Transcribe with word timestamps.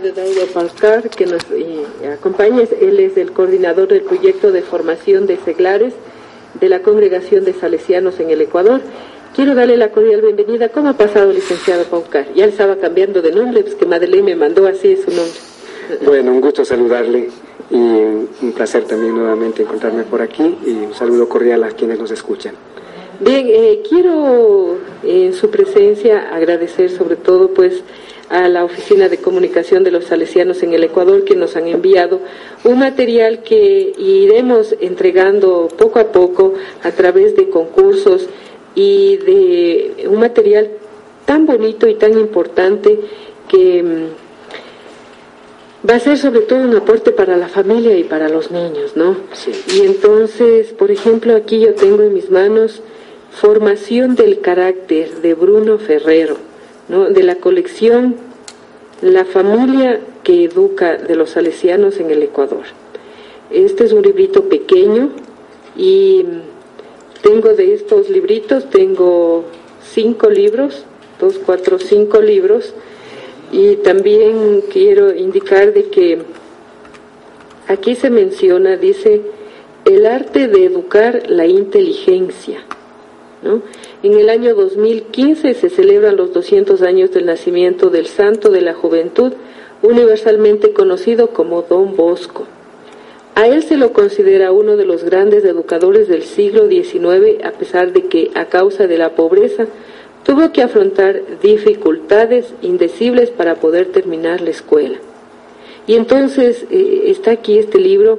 licenciado 0.00 0.08
Eduardo 0.08 0.52
Palcar, 0.52 1.10
que 1.10 1.26
nos 1.26 1.42
acompaña. 2.12 2.62
Él 2.80 3.00
es 3.00 3.16
el 3.16 3.32
coordinador 3.32 3.88
del 3.88 4.02
proyecto 4.02 4.52
de 4.52 4.62
formación 4.62 5.26
de 5.26 5.36
seglares 5.38 5.92
de 6.60 6.68
la 6.68 6.80
Congregación 6.80 7.44
de 7.44 7.52
Salesianos 7.52 8.18
en 8.20 8.30
el 8.30 8.40
Ecuador. 8.40 8.80
Quiero 9.34 9.54
darle 9.54 9.76
la 9.76 9.90
cordial 9.90 10.20
bienvenida. 10.22 10.68
¿Cómo 10.68 10.90
ha 10.90 10.92
pasado, 10.94 11.32
licenciado 11.32 11.84
Paucar? 11.84 12.32
Ya 12.34 12.46
estaba 12.46 12.76
cambiando 12.76 13.22
de 13.22 13.32
nombre, 13.32 13.62
pues 13.62 13.74
que 13.74 13.86
Madeleine 13.86 14.34
me 14.34 14.36
mandó 14.36 14.66
así 14.66 14.96
su 14.96 15.10
nombre. 15.10 15.38
Bueno, 16.04 16.32
un 16.32 16.40
gusto 16.40 16.64
saludarle 16.64 17.28
y 17.70 17.76
un 17.76 18.52
placer 18.54 18.84
también 18.84 19.14
nuevamente 19.14 19.62
encontrarme 19.62 20.04
por 20.04 20.22
aquí 20.22 20.56
y 20.64 20.70
un 20.70 20.94
saludo 20.94 21.28
cordial 21.28 21.64
a 21.64 21.70
quienes 21.70 21.98
nos 21.98 22.10
escuchan. 22.10 22.54
Bien, 23.24 23.46
eh, 23.48 23.82
quiero 23.88 24.78
en 25.04 25.32
su 25.32 25.48
presencia 25.48 26.34
agradecer 26.34 26.90
sobre 26.90 27.14
todo 27.14 27.54
pues 27.54 27.84
a 28.28 28.48
la 28.48 28.64
Oficina 28.64 29.08
de 29.08 29.18
Comunicación 29.18 29.84
de 29.84 29.92
los 29.92 30.06
Salesianos 30.06 30.64
en 30.64 30.72
el 30.72 30.82
Ecuador 30.82 31.24
que 31.24 31.36
nos 31.36 31.54
han 31.54 31.68
enviado 31.68 32.18
un 32.64 32.80
material 32.80 33.44
que 33.44 33.92
iremos 33.96 34.74
entregando 34.80 35.68
poco 35.78 36.00
a 36.00 36.10
poco 36.10 36.54
a 36.82 36.90
través 36.90 37.36
de 37.36 37.48
concursos 37.48 38.28
y 38.74 39.18
de 39.18 40.08
un 40.08 40.18
material 40.18 40.70
tan 41.24 41.46
bonito 41.46 41.86
y 41.86 41.94
tan 41.94 42.18
importante 42.18 42.98
que 43.48 43.84
mm, 43.84 45.88
va 45.88 45.94
a 45.94 46.00
ser 46.00 46.18
sobre 46.18 46.40
todo 46.40 46.58
un 46.58 46.74
aporte 46.74 47.12
para 47.12 47.36
la 47.36 47.46
familia 47.46 47.96
y 47.96 48.02
para 48.02 48.28
los 48.28 48.50
niños, 48.50 48.96
¿no? 48.96 49.14
Y 49.72 49.82
entonces, 49.82 50.72
por 50.72 50.90
ejemplo, 50.90 51.36
aquí 51.36 51.60
yo 51.60 51.74
tengo 51.74 52.02
en 52.02 52.14
mis 52.14 52.28
manos 52.28 52.82
Formación 53.34 54.14
del 54.14 54.40
carácter 54.40 55.22
de 55.22 55.34
Bruno 55.34 55.78
Ferrero, 55.78 56.36
¿no? 56.88 57.08
de 57.10 57.22
la 57.22 57.36
colección 57.36 58.16
La 59.00 59.24
familia 59.24 60.00
que 60.22 60.44
educa 60.44 60.96
de 60.96 61.16
los 61.16 61.30
salesianos 61.30 61.98
en 61.98 62.10
el 62.10 62.22
Ecuador. 62.22 62.64
Este 63.50 63.84
es 63.84 63.92
un 63.92 64.02
librito 64.02 64.48
pequeño 64.48 65.10
y 65.76 66.24
tengo 67.22 67.54
de 67.54 67.74
estos 67.74 68.10
libritos, 68.10 68.70
tengo 68.70 69.44
cinco 69.82 70.30
libros, 70.30 70.84
dos, 71.18 71.40
cuatro, 71.44 71.78
cinco 71.78 72.20
libros, 72.20 72.74
y 73.50 73.76
también 73.76 74.62
quiero 74.72 75.14
indicar 75.14 75.72
de 75.72 75.84
que 75.84 76.22
aquí 77.68 77.94
se 77.94 78.10
menciona, 78.10 78.76
dice, 78.76 79.20
el 79.84 80.06
arte 80.06 80.48
de 80.48 80.64
educar 80.64 81.24
la 81.28 81.46
inteligencia. 81.46 82.64
En 83.42 84.18
el 84.18 84.28
año 84.28 84.54
2015 84.54 85.54
se 85.54 85.68
celebran 85.68 86.16
los 86.16 86.32
200 86.32 86.80
años 86.82 87.10
del 87.10 87.26
nacimiento 87.26 87.90
del 87.90 88.06
santo 88.06 88.50
de 88.50 88.60
la 88.60 88.74
juventud, 88.74 89.32
universalmente 89.82 90.72
conocido 90.72 91.28
como 91.28 91.62
Don 91.62 91.96
Bosco. 91.96 92.46
A 93.34 93.46
él 93.46 93.62
se 93.62 93.76
lo 93.76 93.92
considera 93.92 94.52
uno 94.52 94.76
de 94.76 94.84
los 94.84 95.04
grandes 95.04 95.44
educadores 95.44 96.06
del 96.06 96.22
siglo 96.22 96.68
XIX, 96.68 97.42
a 97.44 97.52
pesar 97.52 97.92
de 97.92 98.06
que, 98.06 98.30
a 98.34 98.44
causa 98.44 98.86
de 98.86 98.98
la 98.98 99.14
pobreza, 99.14 99.66
tuvo 100.22 100.52
que 100.52 100.62
afrontar 100.62 101.20
dificultades 101.42 102.52
indecibles 102.62 103.30
para 103.30 103.56
poder 103.56 103.86
terminar 103.86 104.40
la 104.40 104.50
escuela. 104.50 104.98
Y 105.86 105.94
entonces 105.94 106.64
eh, 106.70 107.04
está 107.06 107.32
aquí 107.32 107.58
este 107.58 107.78
libro 107.78 108.18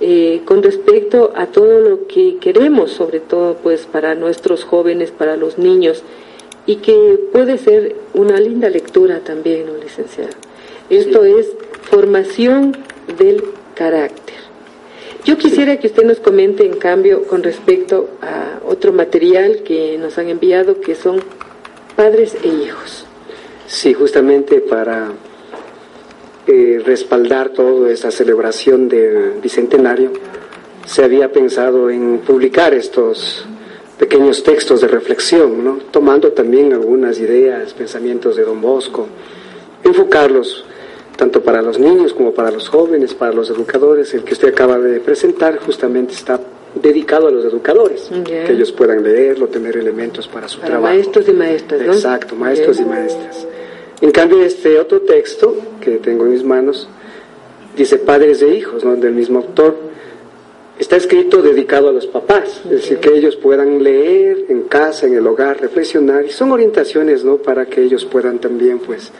eh, 0.00 0.40
con 0.46 0.62
respecto 0.62 1.32
a 1.36 1.46
todo 1.46 1.80
lo 1.80 2.06
que 2.06 2.38
queremos, 2.38 2.90
sobre 2.90 3.20
todo 3.20 3.56
pues 3.62 3.86
para 3.86 4.14
nuestros 4.14 4.64
jóvenes, 4.64 5.10
para 5.10 5.36
los 5.36 5.58
niños, 5.58 6.02
y 6.66 6.76
que 6.76 7.18
puede 7.32 7.58
ser 7.58 7.96
una 8.14 8.40
linda 8.40 8.70
lectura 8.70 9.20
también, 9.20 9.66
¿no, 9.66 9.76
licenciado? 9.76 10.30
Esto 10.88 11.24
es 11.24 11.48
formación 11.82 12.76
del 13.18 13.44
carácter. 13.74 14.36
Yo 15.24 15.36
quisiera 15.36 15.78
que 15.78 15.88
usted 15.88 16.04
nos 16.04 16.18
comente, 16.18 16.64
en 16.64 16.78
cambio, 16.78 17.24
con 17.24 17.42
respecto 17.42 18.08
a 18.22 18.60
otro 18.66 18.92
material 18.92 19.62
que 19.64 19.98
nos 19.98 20.16
han 20.16 20.28
enviado, 20.28 20.80
que 20.80 20.94
son 20.94 21.20
padres 21.94 22.36
e 22.42 22.48
hijos. 22.48 23.04
Sí, 23.66 23.92
justamente 23.92 24.60
para 24.60 25.12
eh, 26.50 26.82
respaldar 26.84 27.50
toda 27.50 27.90
esa 27.92 28.10
celebración 28.10 28.88
del 28.88 29.34
Bicentenario, 29.40 30.12
se 30.84 31.04
había 31.04 31.30
pensado 31.30 31.90
en 31.90 32.18
publicar 32.18 32.74
estos 32.74 33.44
pequeños 33.96 34.42
textos 34.42 34.80
de 34.80 34.88
reflexión, 34.88 35.62
¿no? 35.64 35.78
tomando 35.92 36.32
también 36.32 36.72
algunas 36.72 37.20
ideas, 37.20 37.72
pensamientos 37.72 38.34
de 38.34 38.42
Don 38.42 38.60
Bosco, 38.60 39.06
enfocarlos 39.84 40.64
tanto 41.16 41.40
para 41.40 41.62
los 41.62 41.78
niños 41.78 42.14
como 42.14 42.32
para 42.32 42.50
los 42.50 42.68
jóvenes, 42.68 43.14
para 43.14 43.32
los 43.32 43.48
educadores. 43.50 44.12
El 44.14 44.24
que 44.24 44.32
usted 44.32 44.48
acaba 44.48 44.78
de 44.78 44.98
presentar 44.98 45.58
justamente 45.58 46.14
está 46.14 46.40
dedicado 46.74 47.28
a 47.28 47.30
los 47.30 47.44
educadores, 47.44 48.10
que 48.24 48.50
ellos 48.50 48.72
puedan 48.72 49.04
leerlo, 49.04 49.46
tener 49.46 49.76
elementos 49.76 50.26
para 50.26 50.48
su 50.48 50.58
trabajo. 50.58 50.82
Maestros 50.82 51.28
y 51.28 51.32
maestras, 51.32 51.80
¿no? 51.82 51.92
Exacto, 51.92 52.34
maestros 52.34 52.80
y 52.80 52.84
maestras. 52.84 53.46
En 54.00 54.12
cambio, 54.12 54.42
este 54.42 54.78
otro 54.78 55.02
texto 55.02 55.54
que 55.80 55.98
tengo 55.98 56.24
en 56.24 56.32
mis 56.32 56.44
manos 56.44 56.88
dice 57.76 57.98
padres 57.98 58.40
e 58.40 58.54
hijos, 58.54 58.82
¿no? 58.84 58.96
del 58.96 59.12
mismo 59.12 59.40
autor. 59.40 59.76
Está 60.78 60.96
escrito 60.96 61.42
dedicado 61.42 61.90
a 61.90 61.92
los 61.92 62.06
papás, 62.06 62.62
es 62.64 62.70
decir, 62.70 62.98
que 62.98 63.10
ellos 63.10 63.36
puedan 63.36 63.82
leer 63.82 64.46
en 64.48 64.62
casa, 64.62 65.06
en 65.06 65.14
el 65.14 65.26
hogar, 65.26 65.60
reflexionar, 65.60 66.24
y 66.24 66.30
son 66.30 66.50
orientaciones 66.52 67.22
¿no? 67.22 67.36
para 67.36 67.66
que 67.66 67.82
ellos 67.82 68.06
puedan 68.06 68.38
también 68.38 68.78
pues, 68.78 69.12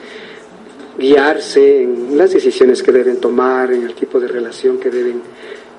guiarse 0.97 1.83
en 1.83 2.17
las 2.17 2.31
decisiones 2.31 2.81
que 2.81 2.91
deben 2.91 3.17
tomar, 3.17 3.71
en 3.71 3.83
el 3.83 3.93
tipo 3.93 4.19
de 4.19 4.27
relación 4.27 4.79
que 4.79 4.89
deben 4.89 5.21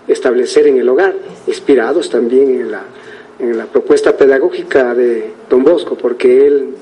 establecer 0.07 0.69
en 0.69 0.79
el 0.79 0.89
hogar, 0.89 1.15
inspirados 1.49 2.09
también 2.09 2.61
en 2.61 2.71
la, 2.71 2.85
en 3.41 3.59
la 3.59 3.67
propuesta 3.67 4.17
pedagógica 4.17 4.95
de 4.95 5.33
Don 5.51 5.65
Bosco, 5.65 5.97
porque 5.97 6.47
él 6.47 6.75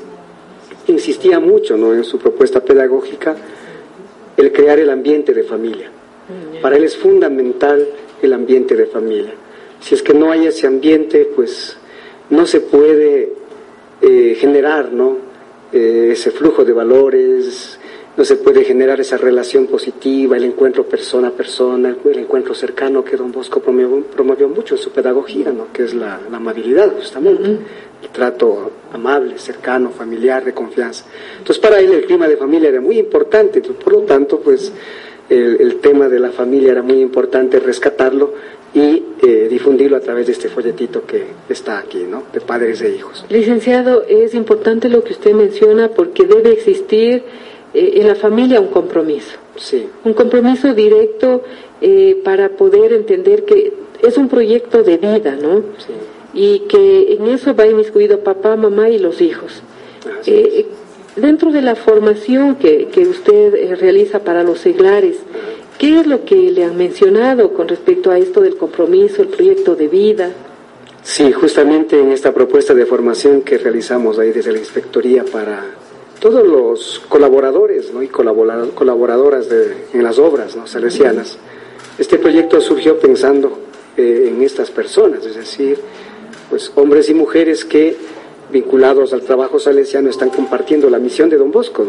insistía 0.91 1.41
mucho 1.41 1.77
¿no? 1.77 1.95
en 1.95 2.05
su 2.05 2.19
propuesta 2.19 2.61
pedagógica 2.61 3.37
el 4.37 4.53
crear 4.53 4.79
el 4.79 4.91
ambiente 4.91 5.33
de 5.35 5.43
familia. 5.43 5.89
Mm, 5.89 6.63
Para 6.63 6.77
él 6.77 6.85
es 6.85 6.97
fundamental 6.97 7.87
el 8.23 8.33
ambiente 8.33 8.77
de 8.77 8.87
familia. 8.87 9.33
Si 9.81 9.95
es 9.95 10.03
que 10.03 10.15
no 10.15 10.31
hay 10.31 10.47
ese 10.47 10.67
ambiente, 10.67 11.31
pues 11.35 11.77
no 12.29 12.47
se 12.47 12.61
puede 12.61 13.33
eh, 14.01 14.37
generar 14.39 14.93
¿no? 14.93 15.17
Eh, 15.73 16.11
ese 16.13 16.31
flujo 16.31 16.65
de 16.65 16.73
valores, 16.73 17.80
no 18.17 18.25
se 18.25 18.37
puede 18.37 18.65
generar 18.65 19.01
esa 19.01 19.17
relación 19.17 19.67
positiva, 19.67 20.37
el 20.37 20.45
encuentro 20.45 20.85
persona 20.85 21.29
a 21.29 21.31
persona, 21.31 21.95
el 22.05 22.19
encuentro 22.19 22.55
cercano 22.55 23.05
que 23.05 23.17
don 23.17 23.33
Bosco 23.33 23.61
promovió, 23.61 24.49
mucho 24.49 24.75
en 24.75 24.81
su 24.81 24.91
pedagogía, 24.91 25.51
¿no? 25.53 25.73
que 25.73 25.85
es 25.85 25.95
la, 25.95 26.21
amabilidad 26.33 26.93
justamente, 26.93 27.59
el 28.03 28.09
trato 28.11 28.73
amable, 28.93 29.39
cercano, 29.39 29.91
familiar, 29.91 30.45
de 30.45 30.53
confianza. 30.53 31.05
Entonces 31.39 31.59
para 31.59 31.79
él 31.79 31.93
el 31.93 32.05
clima 32.05 32.27
de 32.27 32.37
familia 32.37 32.69
era 32.69 32.81
muy 32.81 32.99
importante, 32.99 33.61
por 33.61 33.93
lo 33.93 34.01
tanto 34.01 34.41
pues 34.41 34.73
el, 35.29 35.77
tema 35.77 36.09
de 36.09 36.19
la 36.19 36.33
familia 36.33 36.73
era 36.73 36.83
muy 36.83 37.01
importante 37.01 37.61
rescatarlo 37.61 38.35
y 38.75 39.05
eh, 39.23 39.47
difundirlo 39.49 39.97
a 39.97 40.01
través 40.01 40.27
de 40.27 40.33
este 40.33 40.49
folletito 40.49 41.07
que 41.07 41.25
está 41.49 41.79
aquí, 41.79 42.05
¿no? 42.09 42.25
De 42.33 42.41
padres 42.41 42.83
e 42.83 42.91
hijos. 42.91 43.25
Licenciado, 43.29 44.05
es 44.09 44.35
importante 44.35 44.89
lo 44.89 45.03
que 45.05 45.13
usted 45.13 45.33
menciona 45.33 45.89
porque 45.89 46.25
debe 46.25 46.53
existir 46.53 47.25
eh, 47.75 47.93
en 47.97 48.09
la 48.09 48.15
familia 48.15 48.61
un 48.61 48.69
compromiso. 48.69 49.37
Sí. 49.57 49.87
Un 50.05 50.15
compromiso 50.15 50.75
directo 50.75 51.43
eh, 51.81 52.21
para 52.25 52.51
poder 52.51 52.93
entender 52.93 53.45
que 53.45 53.73
es 54.03 54.17
un 54.17 54.29
proyecto 54.29 54.83
de 54.83 54.97
vida, 54.97 55.37
¿no? 55.41 55.63
Sí. 55.79 55.93
Y 56.33 56.59
que 56.61 57.15
en 57.15 57.27
eso 57.27 57.55
va 57.55 57.67
inmiscuido 57.67 58.21
papá, 58.21 58.57
mamá 58.57 58.89
y 58.89 58.99
los 58.99 59.21
hijos. 59.21 59.63
Eh, 60.27 60.67
dentro 61.17 61.51
de 61.51 61.63
la 61.63 61.75
formación 61.75 62.57
que, 62.57 62.87
que 62.87 63.03
usted 63.03 63.79
realiza 63.79 64.21
para 64.21 64.43
los 64.43 64.61
seglares, 64.61 65.17
¿qué 65.79 66.01
es 66.01 66.07
lo 66.07 66.25
que 66.25 66.37
le 66.51 66.65
han 66.65 66.77
mencionado 66.77 67.53
con 67.53 67.69
respecto 67.69 68.11
a 68.11 68.19
esto 68.19 68.41
del 68.41 68.57
compromiso, 68.57 69.23
el 69.23 69.29
proyecto 69.29 69.75
de 69.75 69.89
vida? 69.89 70.31
Sí, 71.03 71.33
justamente 71.33 71.99
en 71.99 72.13
esta 72.13 72.33
propuesta 72.33 72.75
de 72.75 72.87
formación 72.87 73.43
que 73.43 73.59
realizamos 73.59 74.19
ahí 74.19 74.33
desde 74.33 74.53
la 74.53 74.59
Inspectoría 74.59 75.25
para 75.25 75.65
todos 76.21 76.47
los 76.47 77.01
colaboradores 77.09 77.93
¿no? 77.93 78.03
y 78.03 78.09
colaboradoras 78.09 79.49
de, 79.49 79.87
en 79.95 80.05
las 80.05 80.19
obras 80.19 80.55
¿no? 80.55 80.67
salesianas. 80.67 81.39
Este 81.99 82.19
proyecto 82.19 82.61
surgió 82.61 82.99
pensando 82.99 83.59
eh, 83.97 84.31
en 84.33 84.43
estas 84.43 84.71
personas, 84.71 85.25
es 85.25 85.35
decir, 85.35 85.79
pues 86.49 86.71
hombres 86.77 87.09
y 87.09 87.15
mujeres 87.15 87.65
que 87.65 87.97
vinculados 88.53 89.13
al 89.13 89.23
trabajo 89.23 89.59
salesiano 89.59 90.11
están 90.11 90.31
compartiendo 90.31 90.91
la 90.91 90.99
misión 90.99 91.31
de 91.31 91.37
Don 91.37 91.51
Bosco, 91.51 91.87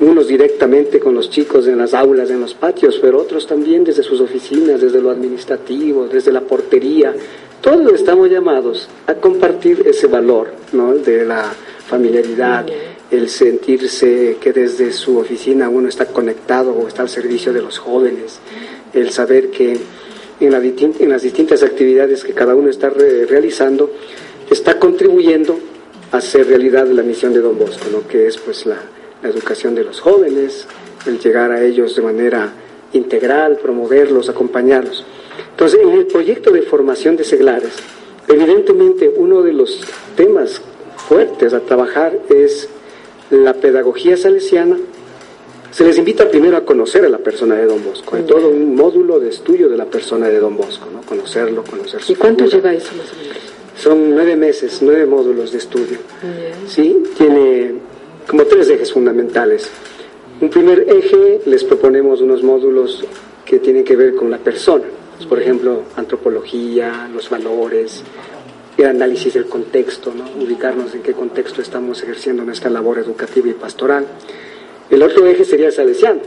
unos 0.00 0.28
directamente 0.28 1.00
con 1.00 1.14
los 1.14 1.30
chicos 1.30 1.66
en 1.66 1.78
las 1.78 1.94
aulas, 1.94 2.28
en 2.30 2.40
los 2.40 2.52
patios, 2.52 2.98
pero 3.00 3.18
otros 3.18 3.46
también 3.46 3.84
desde 3.84 4.02
sus 4.02 4.20
oficinas, 4.20 4.80
desde 4.80 5.00
lo 5.00 5.10
administrativo, 5.10 6.06
desde 6.06 6.32
la 6.32 6.42
portería. 6.42 7.14
Todos 7.62 7.92
estamos 7.94 8.28
llamados 8.28 8.88
a 9.06 9.14
compartir 9.14 9.82
ese 9.86 10.06
valor 10.08 10.48
¿no? 10.72 10.94
de 10.94 11.24
la 11.24 11.52
familiaridad, 11.88 12.66
el 13.10 13.28
sentirse 13.28 14.36
que 14.40 14.52
desde 14.52 14.92
su 14.92 15.18
oficina 15.18 15.68
uno 15.68 15.88
está 15.88 16.06
conectado 16.06 16.72
o 16.72 16.88
está 16.88 17.02
al 17.02 17.08
servicio 17.08 17.52
de 17.52 17.62
los 17.62 17.78
jóvenes, 17.78 18.38
el 18.92 19.10
saber 19.10 19.50
que 19.50 19.78
en, 20.40 21.08
las 21.10 21.22
distintas 21.22 21.62
actividades 21.62 22.24
que 22.24 22.32
cada 22.32 22.54
uno 22.54 22.68
está 22.68 22.90
realizando, 22.90 23.90
está 24.50 24.78
contribuyendo 24.78 25.58
a 26.12 26.18
hacer 26.18 26.46
realidad 26.46 26.86
la 26.88 27.02
misión 27.02 27.32
de 27.32 27.40
Don 27.40 27.58
Bosco, 27.58 27.86
¿no? 27.90 28.06
que 28.06 28.26
es 28.26 28.36
pues 28.38 28.66
la, 28.66 28.78
la 29.22 29.28
educación 29.28 29.74
de 29.74 29.84
los 29.84 30.00
jóvenes, 30.00 30.66
el 31.06 31.18
llegar 31.18 31.52
a 31.52 31.64
ellos 31.64 31.96
de 31.96 32.02
manera 32.02 32.52
integral, 32.92 33.58
promoverlos, 33.58 34.28
acompañarlos. 34.28 35.04
Entonces, 35.50 35.80
en 35.80 35.92
el 35.92 36.06
proyecto 36.06 36.50
de 36.50 36.62
formación 36.62 37.16
de 37.16 37.24
seglares, 37.24 37.72
evidentemente 38.28 39.12
uno 39.16 39.42
de 39.42 39.52
los 39.52 39.80
temas 40.16 40.60
fuertes 41.08 41.54
a 41.54 41.60
trabajar 41.60 42.18
es 42.28 42.68
la 43.30 43.54
pedagogía 43.54 44.16
salesiana. 44.16 44.76
Se 45.70 45.84
les 45.84 45.98
invita 45.98 46.28
primero 46.28 46.56
a 46.56 46.64
conocer 46.64 47.04
a 47.04 47.08
la 47.08 47.18
persona 47.18 47.56
de 47.56 47.66
Don 47.66 47.84
Bosco. 47.84 48.16
Hay 48.16 48.22
todo 48.22 48.48
un 48.48 48.74
módulo 48.74 49.20
de 49.20 49.28
estudio 49.28 49.68
de 49.68 49.76
la 49.76 49.84
persona 49.84 50.28
de 50.28 50.38
Don 50.38 50.56
Bosco, 50.56 50.88
¿no? 50.92 51.02
Conocerlo, 51.02 51.62
conocer 51.64 52.02
su 52.02 52.12
¿Y 52.12 52.16
cuánto 52.16 52.46
lleva 52.46 52.72
eso 52.72 52.94
más 52.96 53.12
o 53.12 53.16
menos? 53.16 53.36
Son 53.76 54.10
nueve 54.10 54.36
meses, 54.36 54.78
nueve 54.80 55.04
módulos 55.04 55.52
de 55.52 55.58
estudio. 55.58 55.98
¿Sí? 56.66 57.02
Tiene 57.18 57.74
como 58.26 58.44
tres 58.44 58.70
ejes 58.70 58.92
fundamentales. 58.92 59.68
Un 60.40 60.48
primer 60.48 60.86
eje, 60.88 61.40
les 61.46 61.62
proponemos 61.64 62.20
unos 62.20 62.42
módulos 62.42 63.04
que 63.44 63.58
tienen 63.58 63.84
que 63.84 63.96
ver 63.96 64.14
con 64.14 64.30
la 64.30 64.38
persona. 64.38 64.84
Por 65.28 65.40
ejemplo, 65.40 65.82
antropología, 65.96 67.08
los 67.12 67.28
valores, 67.28 68.02
el 68.82 68.86
análisis 68.86 69.34
del 69.34 69.46
contexto, 69.46 70.12
¿no? 70.14 70.24
ubicarnos 70.42 70.94
en 70.94 71.02
qué 71.02 71.12
contexto 71.12 71.62
estamos 71.62 72.02
ejerciendo 72.02 72.44
nuestra 72.44 72.70
labor 72.70 72.98
educativa 72.98 73.48
y 73.48 73.54
pastoral. 73.54 74.06
El 74.90 75.02
otro 75.02 75.26
eje 75.26 75.44
sería 75.44 75.66
el 75.66 75.72
salesiano. 75.72 76.20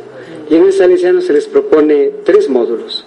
Y 0.50 0.56
en 0.56 0.66
el 0.66 0.74
salesiano 0.74 1.22
se 1.22 1.34
les 1.34 1.48
propone 1.48 2.12
tres 2.24 2.50
módulos. 2.50 3.06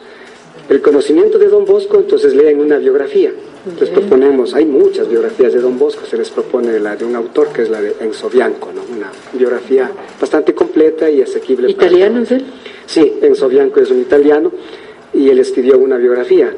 El 0.69 0.81
conocimiento 0.81 1.39
de 1.39 1.49
Don 1.49 1.65
Bosco, 1.65 1.99
entonces 1.99 2.35
leen 2.35 2.61
una 2.61 2.79
biografía. 2.79 3.33
Les 3.79 3.91
proponemos, 3.91 4.55
hay 4.55 4.65
muchas 4.65 5.09
biografías 5.09 5.53
de 5.53 5.61
Don 5.61 5.79
Bosco, 5.79 6.05
se 6.05 6.17
les 6.17 6.31
propone 6.31 6.81
la 6.81 6.97
de 6.97 7.05
un 7.05 7.15
autor 7.15 7.53
que 7.53 7.62
es 7.62 7.71
la 7.71 7.81
de 7.81 7.94
Enzo 8.00 8.29
Bianco, 8.29 8.71
¿no? 8.75 8.83
una 8.93 9.11
biografía 9.33 9.89
bastante 10.21 10.53
completa 10.53 11.09
y 11.09 11.23
asequible. 11.23 11.71
¿Italiano 11.71 12.23
es 12.23 12.33
él? 12.33 12.44
Sí, 12.87 13.19
Enzo 13.23 13.49
Bianco 13.49 13.81
es 13.81 13.91
un 13.91 14.00
italiano 14.00 14.53
y 15.12 15.29
él 15.29 15.39
escribió 15.39 15.79
una 15.79 15.97
biografía. 15.97 16.53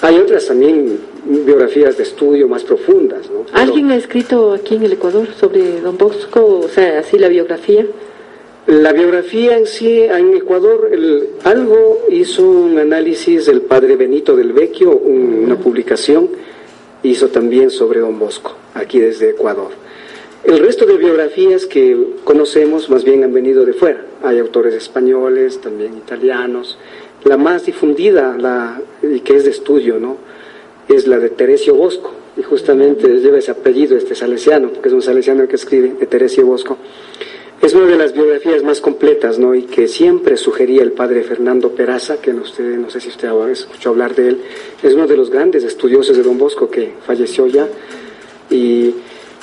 Hay 0.00 0.16
otras 0.18 0.46
también 0.46 0.98
biografías 1.24 1.96
de 1.96 2.02
estudio 2.02 2.48
más 2.48 2.64
profundas. 2.64 3.30
¿no? 3.30 3.46
¿Alguien 3.52 3.90
ha 3.90 3.96
escrito 3.96 4.52
aquí 4.52 4.76
en 4.76 4.84
el 4.84 4.92
Ecuador 4.92 5.28
sobre 5.38 5.80
Don 5.80 5.96
Bosco, 5.96 6.60
o 6.64 6.68
sea, 6.68 7.00
así 7.00 7.18
la 7.18 7.28
biografía? 7.28 7.86
La 8.66 8.92
biografía 8.92 9.56
en 9.56 9.66
sí, 9.66 10.02
en 10.02 10.34
Ecuador, 10.34 10.88
el, 10.90 11.28
algo 11.44 12.00
hizo 12.10 12.42
un 12.42 12.78
análisis 12.78 13.46
del 13.46 13.60
padre 13.62 13.94
Benito 13.94 14.34
del 14.34 14.52
Vecchio, 14.52 14.90
una 14.96 15.56
publicación, 15.56 16.30
hizo 17.04 17.28
también 17.28 17.70
sobre 17.70 18.00
Don 18.00 18.18
Bosco, 18.18 18.54
aquí 18.74 18.98
desde 18.98 19.30
Ecuador. 19.30 19.70
El 20.42 20.58
resto 20.58 20.84
de 20.84 20.96
biografías 20.96 21.66
que 21.66 21.96
conocemos 22.24 22.90
más 22.90 23.04
bien 23.04 23.24
han 23.24 23.32
venido 23.32 23.64
de 23.64 23.72
fuera. 23.72 24.04
Hay 24.22 24.38
autores 24.38 24.74
españoles, 24.74 25.60
también 25.60 25.96
italianos. 25.96 26.78
La 27.26 27.36
más 27.36 27.66
difundida 27.66 28.36
la, 28.38 28.80
y 29.02 29.20
que 29.20 29.36
es 29.36 29.44
de 29.44 29.50
estudio, 29.50 29.98
¿no? 29.98 30.16
es 30.88 31.06
la 31.06 31.18
de 31.18 31.30
Teresio 31.30 31.74
Bosco, 31.74 32.12
y 32.36 32.42
justamente 32.42 33.08
lleva 33.08 33.38
ese 33.38 33.50
apellido, 33.50 33.96
este 33.96 34.14
salesiano, 34.14 34.68
porque 34.70 34.88
es 34.88 34.94
un 34.94 35.02
salesiano 35.02 35.46
que 35.48 35.56
escribe, 35.56 35.94
de 35.98 36.06
Teresio 36.06 36.46
Bosco. 36.46 36.76
Es 37.60 37.72
una 37.74 37.86
de 37.86 37.96
las 37.96 38.12
biografías 38.12 38.62
más 38.62 38.80
completas, 38.80 39.38
¿no? 39.38 39.54
Y 39.54 39.62
que 39.62 39.88
siempre 39.88 40.36
sugería 40.36 40.82
el 40.82 40.92
padre 40.92 41.22
Fernando 41.22 41.70
Peraza, 41.70 42.20
que 42.20 42.32
no, 42.32 42.42
usted, 42.42 42.76
no 42.76 42.90
sé 42.90 43.00
si 43.00 43.08
usted 43.08 43.28
escuchó 43.50 43.90
hablar 43.90 44.14
de 44.14 44.28
él, 44.28 44.40
es 44.82 44.94
uno 44.94 45.06
de 45.06 45.16
los 45.16 45.30
grandes 45.30 45.64
estudiosos 45.64 46.16
de 46.16 46.22
Don 46.22 46.38
Bosco 46.38 46.70
que 46.70 46.92
falleció 47.04 47.46
ya, 47.46 47.66
y 48.50 48.94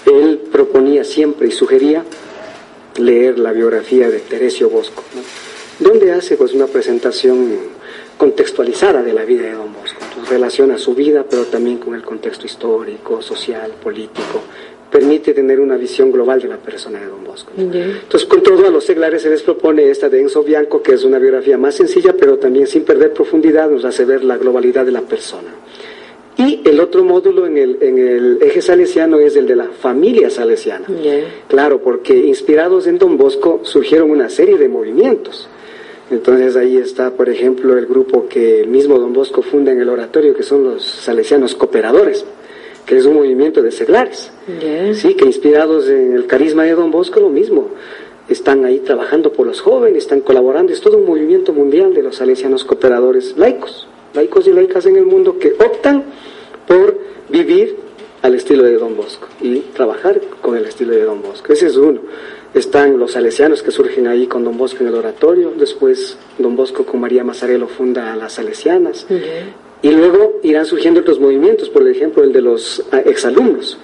él 0.05 0.41
proponía 0.51 1.03
siempre 1.03 1.47
y 1.47 1.51
sugería 1.51 2.05
leer 2.97 3.39
la 3.39 3.51
biografía 3.51 4.09
de 4.09 4.19
Teresio 4.19 4.69
Bosco, 4.69 5.03
¿no? 5.15 5.21
donde 5.79 6.11
hace 6.11 6.37
pues 6.37 6.53
una 6.53 6.67
presentación 6.67 7.72
contextualizada 8.23 9.03
de 9.03 9.11
la 9.11 9.25
vida 9.25 9.43
de 9.43 9.51
Don 9.51 9.73
Bosco. 9.73 9.99
Entonces 10.01 10.29
relaciona 10.29 10.77
su 10.77 10.95
vida, 10.95 11.25
pero 11.29 11.43
también 11.43 11.77
con 11.77 11.93
el 11.93 12.03
contexto 12.03 12.45
histórico, 12.45 13.21
social, 13.21 13.71
político, 13.83 14.39
permite 14.89 15.33
tener 15.33 15.59
una 15.59 15.75
visión 15.75 16.09
global 16.09 16.41
de 16.41 16.47
la 16.47 16.55
persona 16.55 17.01
de 17.01 17.07
Don 17.07 17.21
Bosco. 17.21 17.51
Entonces, 17.57 18.25
con 18.25 18.41
todo 18.41 18.65
a 18.65 18.69
los 18.69 18.85
seglares 18.85 19.23
se 19.23 19.29
les 19.29 19.41
propone 19.41 19.89
esta 19.89 20.07
de 20.07 20.21
Enzo 20.21 20.41
Bianco, 20.41 20.81
que 20.81 20.93
es 20.93 21.03
una 21.03 21.19
biografía 21.19 21.57
más 21.57 21.75
sencilla, 21.75 22.15
pero 22.17 22.37
también 22.37 22.65
sin 22.65 22.85
perder 22.85 23.11
profundidad, 23.11 23.69
nos 23.69 23.83
hace 23.83 24.05
ver 24.05 24.23
la 24.23 24.37
globalidad 24.37 24.85
de 24.85 24.93
la 24.93 25.01
persona. 25.01 25.49
Y 26.37 26.61
el 26.63 26.79
otro 26.79 27.03
módulo 27.03 27.45
en 27.45 27.57
el, 27.57 27.77
en 27.81 27.97
el 27.97 28.37
eje 28.41 28.61
salesiano 28.61 29.19
es 29.19 29.35
el 29.35 29.47
de 29.47 29.57
la 29.57 29.65
familia 29.65 30.29
salesiana. 30.29 30.87
Claro, 31.49 31.81
porque 31.81 32.15
inspirados 32.15 32.87
en 32.87 32.99
Don 32.99 33.17
Bosco 33.17 33.59
surgieron 33.63 34.11
una 34.11 34.29
serie 34.29 34.57
de 34.57 34.69
movimientos. 34.69 35.49
Entonces 36.11 36.55
ahí 36.55 36.77
está, 36.77 37.11
por 37.11 37.29
ejemplo, 37.29 37.77
el 37.77 37.85
grupo 37.85 38.27
que 38.27 38.61
el 38.61 38.67
mismo 38.67 38.99
Don 38.99 39.13
Bosco 39.13 39.41
funda 39.41 39.71
en 39.71 39.81
el 39.81 39.89
oratorio, 39.89 40.35
que 40.35 40.43
son 40.43 40.63
los 40.63 40.83
salesianos 40.83 41.55
cooperadores 41.55 42.25
que 42.85 42.97
es 42.97 43.05
un 43.05 43.15
movimiento 43.15 43.61
de 43.61 43.71
seglares, 43.71 44.31
sí, 44.93 45.15
que 45.15 45.25
inspirados 45.25 45.87
en 45.87 46.13
el 46.13 46.27
carisma 46.27 46.63
de 46.63 46.73
Don 46.73 46.91
Bosco, 46.91 47.19
lo 47.19 47.29
mismo, 47.29 47.69
están 48.27 48.65
ahí 48.65 48.79
trabajando 48.79 49.31
por 49.31 49.47
los 49.47 49.61
jóvenes, 49.61 50.03
están 50.03 50.21
colaborando, 50.21 50.73
es 50.73 50.81
todo 50.81 50.97
un 50.97 51.05
movimiento 51.05 51.53
mundial 51.53 51.93
de 51.93 52.03
los 52.03 52.17
salesianos 52.17 52.63
cooperadores 52.63 53.37
laicos, 53.37 53.87
laicos 54.13 54.47
y 54.47 54.53
laicas 54.53 54.85
en 54.85 54.97
el 54.97 55.05
mundo 55.05 55.37
que 55.39 55.53
optan 55.53 56.03
por 56.67 56.97
vivir 57.29 57.77
al 58.21 58.35
estilo 58.35 58.63
de 58.63 58.77
Don 58.77 58.95
Bosco 58.95 59.27
y 59.41 59.59
trabajar 59.73 60.19
con 60.41 60.55
el 60.55 60.65
estilo 60.65 60.93
de 60.93 61.03
Don 61.03 61.21
Bosco. 61.21 61.51
Ese 61.51 61.67
es 61.67 61.75
uno. 61.75 62.01
Están 62.53 62.99
los 62.99 63.13
salesianos 63.13 63.63
que 63.63 63.71
surgen 63.71 64.05
ahí 64.07 64.27
con 64.27 64.43
Don 64.43 64.57
Bosco 64.57 64.83
en 64.83 64.89
el 64.89 64.95
oratorio, 64.95 65.53
después 65.57 66.17
Don 66.37 66.55
Bosco 66.55 66.85
con 66.85 66.99
María 66.99 67.23
Mazarelo 67.23 67.67
funda 67.67 68.13
a 68.13 68.15
las 68.15 68.33
salesianas, 68.33 69.07
y 69.81 69.91
luego 69.91 70.39
irán 70.43 70.65
surgiendo 70.65 71.01
otros 71.01 71.19
movimientos, 71.19 71.69
por 71.69 71.87
ejemplo 71.87 72.23
el 72.23 72.31
de 72.31 72.41
los 72.41 72.85
ah, 72.91 72.99
exalumnos, 72.99 73.79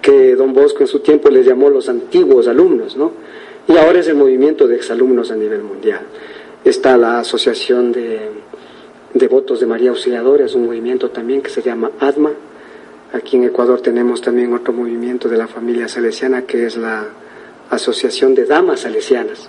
que 0.00 0.36
don 0.36 0.54
Bosco 0.54 0.80
en 0.82 0.86
su 0.86 1.00
tiempo 1.00 1.28
les 1.28 1.44
llamó 1.44 1.68
los 1.70 1.88
antiguos 1.88 2.46
alumnos, 2.46 2.96
¿no? 2.96 3.12
Y 3.66 3.76
ahora 3.76 3.98
es 3.98 4.06
el 4.06 4.14
movimiento 4.14 4.68
de 4.68 4.76
exalumnos 4.76 5.30
a 5.30 5.36
nivel 5.36 5.62
mundial. 5.62 6.00
Está 6.64 6.96
la 6.96 7.18
Asociación 7.18 7.90
de 7.90 8.28
Devotos 9.12 9.60
de 9.60 9.66
María 9.66 9.90
Auxiliadora, 9.90 10.44
es 10.44 10.54
un 10.54 10.66
movimiento 10.66 11.10
también 11.10 11.42
que 11.42 11.50
se 11.50 11.62
llama 11.62 11.90
ADMA. 11.98 12.30
Aquí 13.12 13.36
en 13.36 13.44
Ecuador 13.44 13.80
tenemos 13.80 14.20
también 14.20 14.52
otro 14.52 14.72
movimiento 14.72 15.28
de 15.28 15.36
la 15.36 15.46
familia 15.46 15.88
salesiana 15.88 16.42
que 16.42 16.66
es 16.66 16.76
la 16.76 17.06
Asociación 17.70 18.34
de 18.34 18.44
Damas 18.44 18.80
Salesianas. 18.80 19.48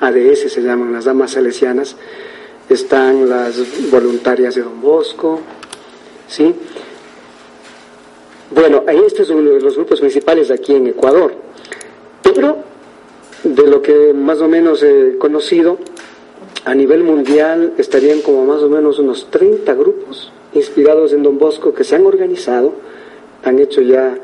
ADS 0.00 0.52
se 0.52 0.62
llaman 0.62 0.92
las 0.92 1.04
Damas 1.04 1.32
Salesianas 1.32 1.96
están 2.68 3.28
las 3.28 3.90
voluntarias 3.90 4.54
de 4.54 4.62
Don 4.62 4.80
Bosco, 4.80 5.40
¿sí? 6.28 6.54
Bueno, 8.50 8.84
ahí 8.86 9.00
este 9.06 9.22
es 9.22 9.30
uno 9.30 9.50
de 9.50 9.60
los 9.60 9.76
grupos 9.76 10.00
principales 10.00 10.50
aquí 10.50 10.74
en 10.74 10.86
Ecuador, 10.88 11.34
pero 12.22 12.58
de 13.44 13.66
lo 13.66 13.82
que 13.82 14.12
más 14.12 14.40
o 14.40 14.48
menos 14.48 14.82
he 14.82 15.16
conocido, 15.18 15.78
a 16.64 16.74
nivel 16.74 17.02
mundial 17.02 17.72
estarían 17.78 18.20
como 18.20 18.44
más 18.44 18.62
o 18.62 18.68
menos 18.68 18.98
unos 18.98 19.30
30 19.30 19.74
grupos 19.74 20.30
inspirados 20.54 21.12
en 21.12 21.22
Don 21.22 21.38
Bosco 21.38 21.74
que 21.74 21.82
se 21.82 21.96
han 21.96 22.06
organizado, 22.06 22.74
han 23.42 23.58
hecho 23.58 23.80
ya, 23.80 24.16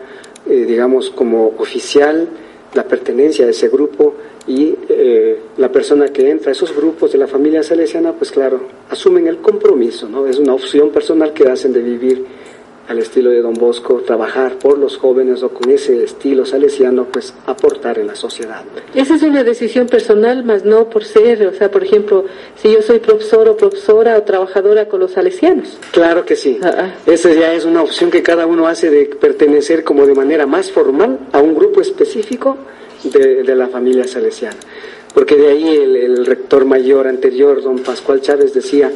eh, 0.46 0.64
digamos, 0.66 1.10
como 1.10 1.54
oficial 1.58 2.28
la 2.74 2.84
pertenencia 2.84 3.46
a 3.46 3.50
ese 3.50 3.68
grupo 3.68 4.14
y 4.46 4.74
eh, 4.88 5.38
la 5.56 5.70
persona 5.70 6.08
que 6.08 6.30
entra 6.30 6.50
a 6.50 6.52
esos 6.52 6.74
grupos 6.74 7.12
de 7.12 7.18
la 7.18 7.26
familia 7.26 7.62
salesiana, 7.62 8.12
pues 8.12 8.30
claro, 8.30 8.60
asumen 8.90 9.26
el 9.26 9.38
compromiso, 9.38 10.08
¿no? 10.08 10.26
Es 10.26 10.38
una 10.38 10.54
opción 10.54 10.90
personal 10.90 11.32
que 11.32 11.48
hacen 11.48 11.72
de 11.72 11.80
vivir 11.80 12.24
al 12.88 12.98
estilo 12.98 13.30
de 13.30 13.42
Don 13.42 13.52
Bosco, 13.52 14.02
trabajar 14.06 14.58
por 14.58 14.78
los 14.78 14.96
jóvenes 14.96 15.42
o 15.42 15.50
con 15.50 15.70
ese 15.70 16.02
estilo 16.02 16.46
salesiano, 16.46 17.04
pues 17.04 17.34
aportar 17.46 17.98
en 17.98 18.06
la 18.06 18.14
sociedad. 18.14 18.62
Esa 18.94 19.16
es 19.16 19.22
una 19.22 19.44
decisión 19.44 19.86
personal, 19.86 20.42
más 20.42 20.64
no 20.64 20.88
por 20.88 21.04
ser, 21.04 21.46
o 21.46 21.52
sea, 21.52 21.70
por 21.70 21.84
ejemplo, 21.84 22.24
si 22.56 22.72
yo 22.72 22.80
soy 22.80 22.98
profesor 22.98 23.46
o 23.48 23.56
profesora 23.56 24.16
o 24.16 24.22
trabajadora 24.22 24.88
con 24.88 25.00
los 25.00 25.12
salesianos. 25.12 25.78
Claro 25.92 26.24
que 26.24 26.34
sí. 26.34 26.58
Ah, 26.62 26.74
ah. 26.78 26.94
Esa 27.06 27.30
ya 27.32 27.52
es 27.52 27.66
una 27.66 27.82
opción 27.82 28.10
que 28.10 28.22
cada 28.22 28.46
uno 28.46 28.66
hace 28.66 28.90
de 28.90 29.04
pertenecer 29.04 29.84
como 29.84 30.06
de 30.06 30.14
manera 30.14 30.46
más 30.46 30.70
formal 30.70 31.18
a 31.32 31.40
un 31.40 31.54
grupo 31.54 31.82
específico 31.82 32.56
de, 33.04 33.54
la 33.54 33.68
familia 33.68 34.06
salesiana. 34.06 34.56
Porque 35.14 35.36
de 35.36 35.48
ahí 35.48 35.68
el, 35.68 36.24
rector 36.24 36.64
mayor 36.64 37.06
anterior, 37.06 37.62
don 37.62 37.78
Pascual 37.80 38.20
Chávez, 38.20 38.54
decía, 38.54 38.90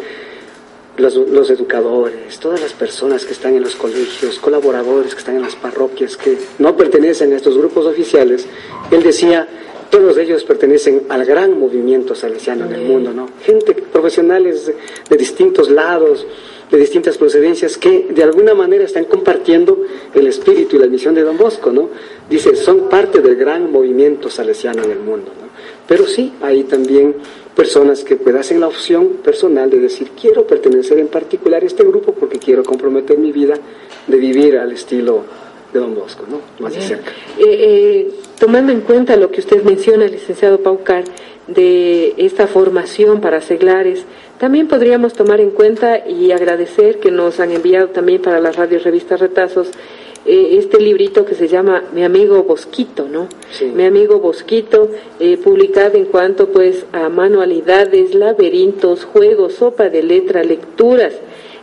los, 0.97 1.51
educadores, 1.51 2.39
todas 2.39 2.61
las 2.61 2.73
personas 2.73 3.25
que 3.25 3.33
están 3.33 3.55
en 3.55 3.63
los 3.63 3.77
colegios, 3.77 4.39
colaboradores 4.39 5.15
que 5.15 5.21
están 5.21 5.37
en 5.37 5.43
las 5.43 5.57
parroquias, 5.57 6.17
que 6.17 6.37
no 6.59 6.77
pertenecen 6.77 7.33
a 7.33 7.37
estos 7.37 7.57
grupos 7.57 7.87
oficiales, 7.87 8.47
él 8.91 9.03
decía, 9.03 9.49
todos 9.91 10.17
ellos 10.19 10.45
pertenecen 10.45 11.03
al 11.09 11.25
gran 11.25 11.59
movimiento 11.59 12.15
salesiano 12.15 12.67
en 12.67 12.73
el 12.73 12.83
mundo, 12.83 13.13
¿no? 13.13 13.29
Gente, 13.45 13.75
profesionales 13.75 14.73
de 15.09 15.17
distintos 15.17 15.71
lados, 15.71 16.27
de 16.71 16.79
distintas 16.79 17.19
procedencias 17.19 17.77
que 17.77 18.09
de 18.11 18.23
alguna 18.23 18.55
manera 18.55 18.85
están 18.85 19.05
compartiendo 19.05 19.85
el 20.15 20.27
espíritu 20.27 20.77
y 20.77 20.79
la 20.79 20.87
misión 20.87 21.15
de 21.15 21.23
Don 21.23 21.37
Bosco, 21.37 21.71
¿no? 21.71 21.91
Dice, 22.31 22.57
son 22.57 22.89
parte 22.89 23.21
del 23.21 23.37
gran 23.37 23.71
movimiento 23.71 24.31
salesiano 24.31 24.83
en 24.83 24.93
el 24.93 24.99
mundo, 25.01 25.31
¿no? 25.39 25.43
Pero 25.87 26.07
sí, 26.07 26.33
hay 26.43 26.65
también 26.65 27.17
personas 27.55 28.03
que 28.03 28.17
pues 28.17 28.35
hacen 28.35 28.61
la 28.61 28.69
opción 28.69 29.09
personal 29.23 29.69
de 29.71 29.79
decir, 29.79 30.11
quiero 30.21 30.47
pertenecer 30.47 30.99
en 30.99 31.09
particular 31.09 31.63
a 31.63 31.67
este 31.67 31.85
grupo 31.85 32.13
porque 32.13 32.39
quiero 32.39 32.65
comprometer 32.65 33.19
mi 33.19 33.33
vida 33.33 33.55
de 34.07 34.17
vivir 34.17 34.57
al 34.57 34.73
estilo 34.73 35.25
de 35.73 35.81
Don 35.81 35.95
Bosco, 35.95 36.25
¿no? 36.29 36.41
Más 36.59 36.75
de 36.75 36.81
cerca. 36.81 37.13
Eh, 37.39 37.45
eh, 37.45 38.11
tomando 38.39 38.73
en 38.73 38.81
cuenta 38.81 39.17
lo 39.17 39.31
que 39.31 39.41
usted 39.41 39.63
menciona, 39.63 40.07
licenciado 40.07 40.59
Paucar, 40.63 41.05
de 41.47 42.15
esta 42.19 42.47
formación 42.47 43.21
para 43.21 43.41
seglares, 43.41 44.05
también 44.39 44.69
podríamos 44.69 45.13
tomar 45.13 45.41
en 45.41 45.51
cuenta 45.51 46.07
y 46.07 46.33
agradecer 46.33 47.01
que 47.01 47.11
nos 47.11 47.41
han 47.41 47.51
enviado 47.53 47.89
también 47.89 48.23
para 48.23 48.41
las 48.41 48.57
radios 48.57 48.85
revistas 48.85 49.21
Retazos 49.21 49.69
eh, 50.25 50.57
este 50.59 50.81
librito 50.81 51.25
que 51.25 51.35
se 51.35 51.49
llama 51.49 51.83
Mi 51.93 52.05
amigo 52.05 52.45
Bosquito, 52.45 53.09
¿no? 53.11 53.29
Mi 53.75 53.85
amigo 53.85 54.21
Bosquito, 54.21 54.89
eh, 55.19 55.37
publicado 55.37 55.99
en 55.99 56.05
cuanto 56.05 56.49
pues 56.49 56.87
a 56.93 57.09
manualidades, 57.09 58.15
laberintos, 58.15 59.05
juegos, 59.05 59.55
sopa 59.55 59.89
de 59.89 60.05
letra, 60.05 60.45
lecturas. 60.45 61.15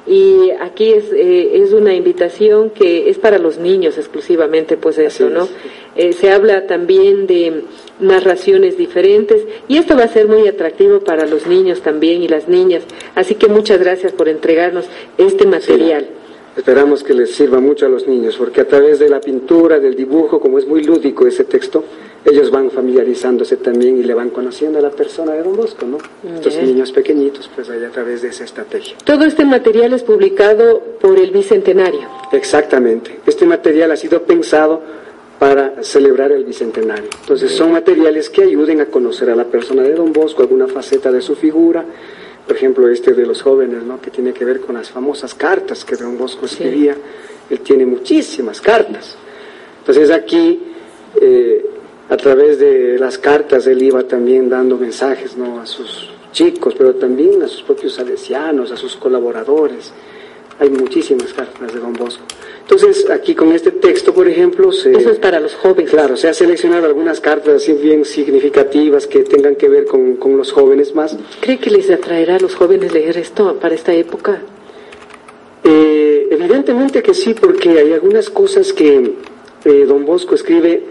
Y 0.05 0.49
aquí 0.59 0.91
es, 0.91 1.05
eh, 1.13 1.61
es 1.61 1.71
una 1.71 1.93
invitación 1.93 2.71
que 2.71 3.09
es 3.09 3.17
para 3.17 3.37
los 3.37 3.59
niños 3.59 3.97
exclusivamente, 3.97 4.75
pues 4.75 4.97
eso, 4.97 5.29
¿no? 5.29 5.47
se 6.13 6.31
habla 6.31 6.65
también 6.65 7.27
de 7.27 7.63
narraciones 7.99 8.77
diferentes 8.77 9.43
y 9.67 9.75
esto 9.75 9.97
va 9.97 10.03
a 10.03 10.07
ser 10.07 10.29
muy 10.29 10.47
atractivo 10.47 11.01
para 11.01 11.25
los 11.25 11.45
niños 11.45 11.81
también 11.81 12.23
y 12.23 12.29
las 12.29 12.47
niñas. 12.47 12.83
Así 13.15 13.35
que 13.35 13.47
muchas 13.49 13.79
gracias 13.79 14.13
por 14.13 14.29
entregarnos 14.29 14.85
este 15.17 15.45
material. 15.45 16.07
Esperamos 16.57 17.03
que 17.03 17.13
les 17.13 17.33
sirva 17.33 17.59
mucho 17.59 17.85
a 17.85 17.89
los 17.89 18.07
niños, 18.07 18.35
porque 18.37 18.61
a 18.61 18.67
través 18.67 18.99
de 18.99 19.09
la 19.09 19.21
pintura, 19.21 19.79
del 19.79 19.95
dibujo, 19.95 20.39
como 20.39 20.57
es 20.59 20.67
muy 20.67 20.83
lúdico 20.83 21.25
ese 21.25 21.45
texto, 21.45 21.83
ellos 22.25 22.51
van 22.51 22.69
familiarizándose 22.69 23.57
también 23.57 23.97
y 23.97 24.03
le 24.03 24.13
van 24.13 24.29
conociendo 24.29 24.79
a 24.79 24.81
la 24.81 24.89
persona 24.89 25.33
de 25.33 25.43
Don 25.43 25.55
Bosco, 25.55 25.85
¿no? 25.85 25.97
Estos 26.35 26.57
niños 26.57 26.91
pequeñitos, 26.91 27.49
pues 27.55 27.69
ahí 27.69 27.83
a 27.83 27.89
través 27.89 28.21
de 28.21 28.29
esa 28.29 28.43
estrategia. 28.43 28.97
Todo 29.05 29.23
este 29.23 29.45
material 29.45 29.93
es 29.93 30.03
publicado 30.03 30.81
por 30.99 31.17
el 31.17 31.31
Bicentenario. 31.31 32.01
Exactamente. 32.33 33.19
Este 33.25 33.45
material 33.45 33.91
ha 33.91 33.95
sido 33.95 34.23
pensado 34.23 34.81
para 35.39 35.81
celebrar 35.83 36.33
el 36.33 36.43
Bicentenario. 36.43 37.09
Entonces 37.21 37.51
son 37.53 37.71
materiales 37.71 38.29
que 38.29 38.43
ayuden 38.43 38.81
a 38.81 38.87
conocer 38.87 39.29
a 39.29 39.35
la 39.35 39.45
persona 39.45 39.83
de 39.83 39.93
Don 39.93 40.11
Bosco, 40.11 40.41
alguna 40.41 40.67
faceta 40.67 41.11
de 41.11 41.21
su 41.21 41.35
figura, 41.35 41.85
por 42.49 42.57
ejemplo, 42.57 42.89
este 42.89 43.13
de 43.13 43.27
los 43.27 43.43
jóvenes, 43.43 43.83
¿no? 43.83 44.01
que 44.01 44.09
tiene 44.09 44.33
que 44.33 44.43
ver 44.43 44.59
con 44.61 44.73
las 44.73 44.89
famosas 44.89 45.35
cartas 45.35 45.85
que 45.85 45.95
Don 45.95 46.17
Bosco 46.17 46.47
escribía. 46.47 46.97
Él 47.47 47.59
tiene 47.59 47.85
muchísimas 47.85 48.59
cartas. 48.59 49.15
Entonces 49.77 50.09
aquí, 50.09 50.59
eh, 51.21 51.63
a 52.09 52.17
través 52.17 52.57
de 52.57 52.97
las 52.97 53.19
cartas, 53.19 53.67
él 53.67 53.83
iba 53.83 54.01
también 54.01 54.49
dando 54.49 54.77
mensajes 54.77 55.37
¿no? 55.37 55.61
a 55.61 55.67
sus 55.67 56.09
chicos, 56.31 56.73
pero 56.75 56.95
también 56.95 57.43
a 57.43 57.47
sus 57.47 57.61
propios 57.61 57.93
salesianos, 57.93 58.71
a 58.71 58.77
sus 58.77 58.95
colaboradores. 58.95 59.93
Hay 60.59 60.69
muchísimas 60.69 61.31
cartas 61.33 61.73
de 61.73 61.79
Don 61.79 61.93
Bosco. 61.93 62.23
Entonces, 62.61 63.09
aquí 63.09 63.33
con 63.33 63.51
este 63.53 63.71
texto, 63.71 64.13
por 64.13 64.27
ejemplo, 64.27 64.71
se... 64.71 64.91
Eso 64.91 65.09
es 65.09 65.17
para 65.17 65.39
los 65.39 65.55
jóvenes. 65.55 65.89
Claro, 65.89 66.17
se 66.17 66.27
ha 66.27 66.33
seleccionado 66.33 66.85
algunas 66.85 67.19
cartas 67.19 67.55
así 67.55 67.73
bien 67.73 68.03
significativas 68.05 69.07
que 69.07 69.19
tengan 69.21 69.55
que 69.55 69.69
ver 69.69 69.85
con, 69.85 70.17
con 70.17 70.37
los 70.37 70.51
jóvenes 70.51 70.93
más. 70.93 71.17
¿Cree 71.39 71.57
que 71.57 71.71
les 71.71 71.89
atraerá 71.89 72.35
a 72.35 72.39
los 72.39 72.55
jóvenes 72.55 72.91
leer 72.91 73.17
esto 73.17 73.55
para 73.55 73.73
esta 73.73 73.93
época? 73.93 74.41
Eh, 75.63 76.27
evidentemente 76.29 77.01
que 77.01 77.13
sí, 77.13 77.33
porque 77.33 77.69
hay 77.79 77.93
algunas 77.93 78.29
cosas 78.29 78.71
que 78.73 79.15
eh, 79.65 79.85
don 79.87 80.05
Bosco 80.05 80.35
escribe 80.35 80.83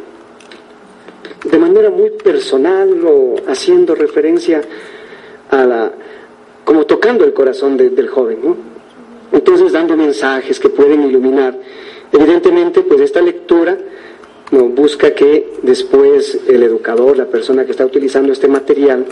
de 1.45 1.59
manera 1.59 1.91
muy 1.91 2.11
personal 2.11 3.05
o 3.07 3.37
haciendo 3.47 3.95
referencia 3.95 4.63
a 5.51 5.65
la... 5.65 5.93
como 6.65 6.87
tocando 6.87 7.25
el 7.25 7.33
corazón 7.33 7.77
del 7.77 8.09
joven, 8.09 8.39
¿no? 8.43 8.78
Entonces, 9.33 9.73
dando 9.73 9.97
mensajes 9.97 10.59
que 10.59 10.69
pueden 10.69 11.03
iluminar. 11.03 11.59
Evidentemente, 12.13 12.83
pues 12.83 13.01
esta 13.01 13.21
lectura 13.21 13.77
no, 14.51 14.65
busca 14.65 15.15
que 15.15 15.55
después 15.63 16.39
el 16.49 16.63
educador, 16.63 17.17
la 17.17 17.27
persona 17.27 17.65
que 17.65 17.73
está 17.73 17.85
utilizando 17.85 18.33
este 18.33 18.49
material, 18.49 19.05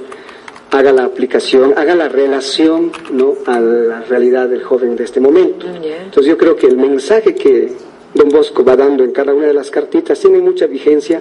haga 0.71 0.93
la 0.93 1.05
aplicación, 1.05 1.75
haga 1.77 1.95
la 1.95 2.09
relación 2.09 2.93
¿no? 3.13 3.35
a 3.47 3.61
la 3.61 4.01
realidad 4.01 4.49
del 4.49 4.63
joven 4.63 4.97
de 4.97 5.05
este 5.05 5.21
momento. 5.21 5.67
Entonces 5.67 6.27
yo 6.27 6.39
creo 6.39 6.57
que 6.57 6.67
el 6.67 6.77
mensaje 6.77 7.35
que 7.35 7.73
don 8.15 8.29
Bosco 8.29 8.65
va 8.65 8.77
dando 8.77 9.05
en 9.05 9.13
cada 9.13 9.35
una 9.35 9.47
de 9.47 9.55
las 9.55 9.71
cartitas 9.71 10.19
tiene 10.19 10.39
mucha 10.39 10.67
vigencia, 10.67 11.21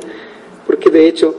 porque 0.65 0.89
de 0.89 1.07
hecho 1.07 1.35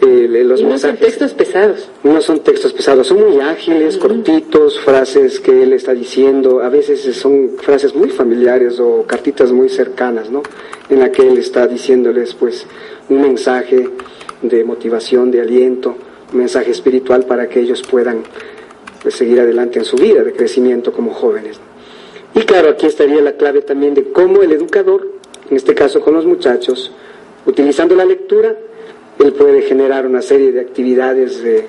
eh, 0.00 0.42
los 0.44 0.62
no 0.62 0.78
son 0.78 0.96
textos 0.96 1.34
pesados. 1.34 1.88
No 2.02 2.20
son 2.20 2.40
textos 2.40 2.72
pesados, 2.72 3.06
son 3.06 3.20
muy 3.20 3.40
ágiles, 3.40 3.98
cortitos, 3.98 4.80
frases 4.80 5.38
que 5.40 5.62
él 5.62 5.72
está 5.72 5.92
diciendo, 5.92 6.60
a 6.60 6.68
veces 6.68 7.00
son 7.16 7.50
frases 7.58 7.94
muy 7.94 8.08
familiares 8.10 8.80
o 8.80 9.04
cartitas 9.06 9.52
muy 9.52 9.68
cercanas, 9.68 10.30
¿no? 10.30 10.42
En 10.88 11.00
la 11.00 11.12
que 11.12 11.26
él 11.26 11.38
está 11.38 11.66
diciéndoles, 11.66 12.34
pues, 12.34 12.66
un 13.08 13.20
mensaje 13.20 13.88
de 14.40 14.64
motivación, 14.64 15.30
de 15.30 15.40
aliento, 15.40 15.94
un 16.32 16.38
mensaje 16.38 16.70
espiritual 16.70 17.24
para 17.26 17.48
que 17.48 17.60
ellos 17.60 17.82
puedan 17.82 18.22
pues, 19.02 19.14
seguir 19.14 19.40
adelante 19.40 19.78
en 19.78 19.84
su 19.84 19.96
vida 19.96 20.24
de 20.24 20.32
crecimiento 20.32 20.92
como 20.92 21.12
jóvenes. 21.12 21.60
Y 22.34 22.40
claro, 22.40 22.70
aquí 22.70 22.86
estaría 22.86 23.20
la 23.20 23.32
clave 23.32 23.60
también 23.60 23.94
de 23.94 24.10
cómo 24.10 24.42
el 24.42 24.52
educador, 24.52 25.06
en 25.50 25.56
este 25.56 25.74
caso 25.74 26.00
con 26.00 26.14
los 26.14 26.24
muchachos, 26.24 26.90
utilizando 27.44 27.94
la 27.94 28.04
lectura, 28.04 28.56
él 29.18 29.32
puede 29.32 29.62
generar 29.62 30.06
una 30.06 30.22
serie 30.22 30.52
de 30.52 30.60
actividades 30.60 31.42
de, 31.42 31.66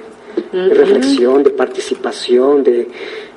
reflexión, 0.52 1.44
de 1.44 1.52
participación, 1.52 2.64
de 2.64 2.88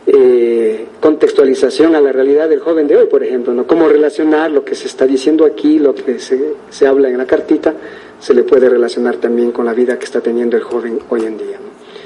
eh, 0.06 0.86
contextualización 1.00 1.94
a 1.94 2.00
la 2.00 2.12
realidad 2.12 2.48
del 2.48 2.60
joven 2.60 2.86
de 2.86 2.96
hoy, 2.96 3.06
por 3.06 3.24
ejemplo, 3.24 3.52
¿no? 3.52 3.66
Cómo 3.66 3.88
relacionar 3.88 4.50
lo 4.50 4.64
que 4.64 4.74
se 4.74 4.86
está 4.86 5.06
diciendo 5.06 5.44
aquí, 5.44 5.78
lo 5.78 5.94
que 5.94 6.18
se, 6.18 6.86
habla 6.86 7.08
en 7.08 7.18
la 7.18 7.26
cartita, 7.26 7.74
se 8.20 8.32
le 8.32 8.44
puede 8.44 8.68
relacionar 8.68 9.16
también 9.16 9.50
con 9.50 9.66
la 9.66 9.74
vida 9.74 9.98
que 9.98 10.04
está 10.04 10.20
teniendo 10.20 10.56
el 10.56 10.62
joven 10.62 11.00
hoy 11.10 11.24
en 11.24 11.36
día. 11.36 11.58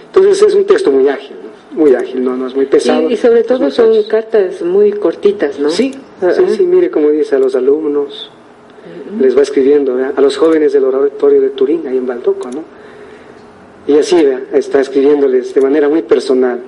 Entonces 0.07 0.43
es 0.43 0.55
un 0.55 0.65
texto 0.65 0.91
muy 0.91 1.09
ágil, 1.09 1.37
muy 1.73 1.95
ágil, 1.95 2.25
¿no? 2.25 2.37
no 2.37 2.47
es 2.47 2.55
muy 2.55 2.67
pesado. 2.67 3.09
Y, 3.09 3.17
sobre 3.17 3.45
todo 3.45 3.71
son 3.71 4.03
cartas 4.05 4.63
muy 4.63 4.93
cortitas, 4.93 5.61
¿no? 5.61 5.71
Sí, 5.71 5.93
sí, 6.21 6.43
sí, 6.57 6.63
mire 6.65 6.91
cómo 6.91 7.11
dice 7.11 7.37
a 7.37 7.39
los 7.39 7.55
alumnos, 7.55 8.31
les 9.19 9.37
va 9.37 9.43
escribiendo 9.43 9.99
a 10.17 10.21
los 10.21 10.37
jóvenes 10.37 10.73
del 10.73 10.85
oratorio 10.85 11.41
de 11.41 11.51
Turín, 11.51 11.87
ahí 11.87 11.97
en 11.97 12.07
Baldoco, 12.07 12.51
¿no? 12.51 12.65
Y 13.87 13.99
así 13.99 14.17
está 14.53 14.81
escribiéndoles 14.81 15.55
de 15.55 15.61
manera 15.61 15.89
muy 15.89 16.03
personal 16.03 16.61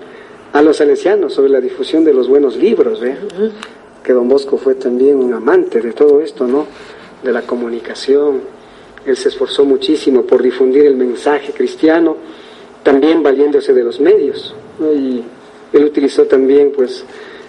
a 0.52 0.62
los 0.62 0.78
salesianos 0.78 1.32
sobre 1.32 1.50
la 1.50 1.60
difusión 1.60 2.04
de 2.04 2.12
los 2.12 2.28
buenos 2.28 2.56
libros, 2.56 3.00
¿ve? 3.00 3.16
que 4.02 4.12
don 4.12 4.28
Bosco 4.28 4.58
fue 4.58 4.74
también 4.74 5.16
un 5.16 5.32
amante 5.32 5.80
de 5.80 5.92
todo 5.92 6.20
esto, 6.20 6.46
¿no? 6.46 6.66
De 7.22 7.32
la 7.32 7.42
comunicación. 7.42 8.40
Él 9.06 9.16
se 9.16 9.28
esforzó 9.28 9.64
muchísimo 9.64 10.22
por 10.22 10.42
difundir 10.42 10.86
el 10.86 10.96
mensaje 10.96 11.52
cristiano, 11.52 12.16
también 12.82 13.22
valiéndose 13.22 13.72
de 13.72 13.84
los 13.84 14.00
medios. 14.00 14.54
Y 14.80 15.22
él 15.72 15.84
utilizó 15.84 16.24
también, 16.24 16.72
pues, 16.74 17.04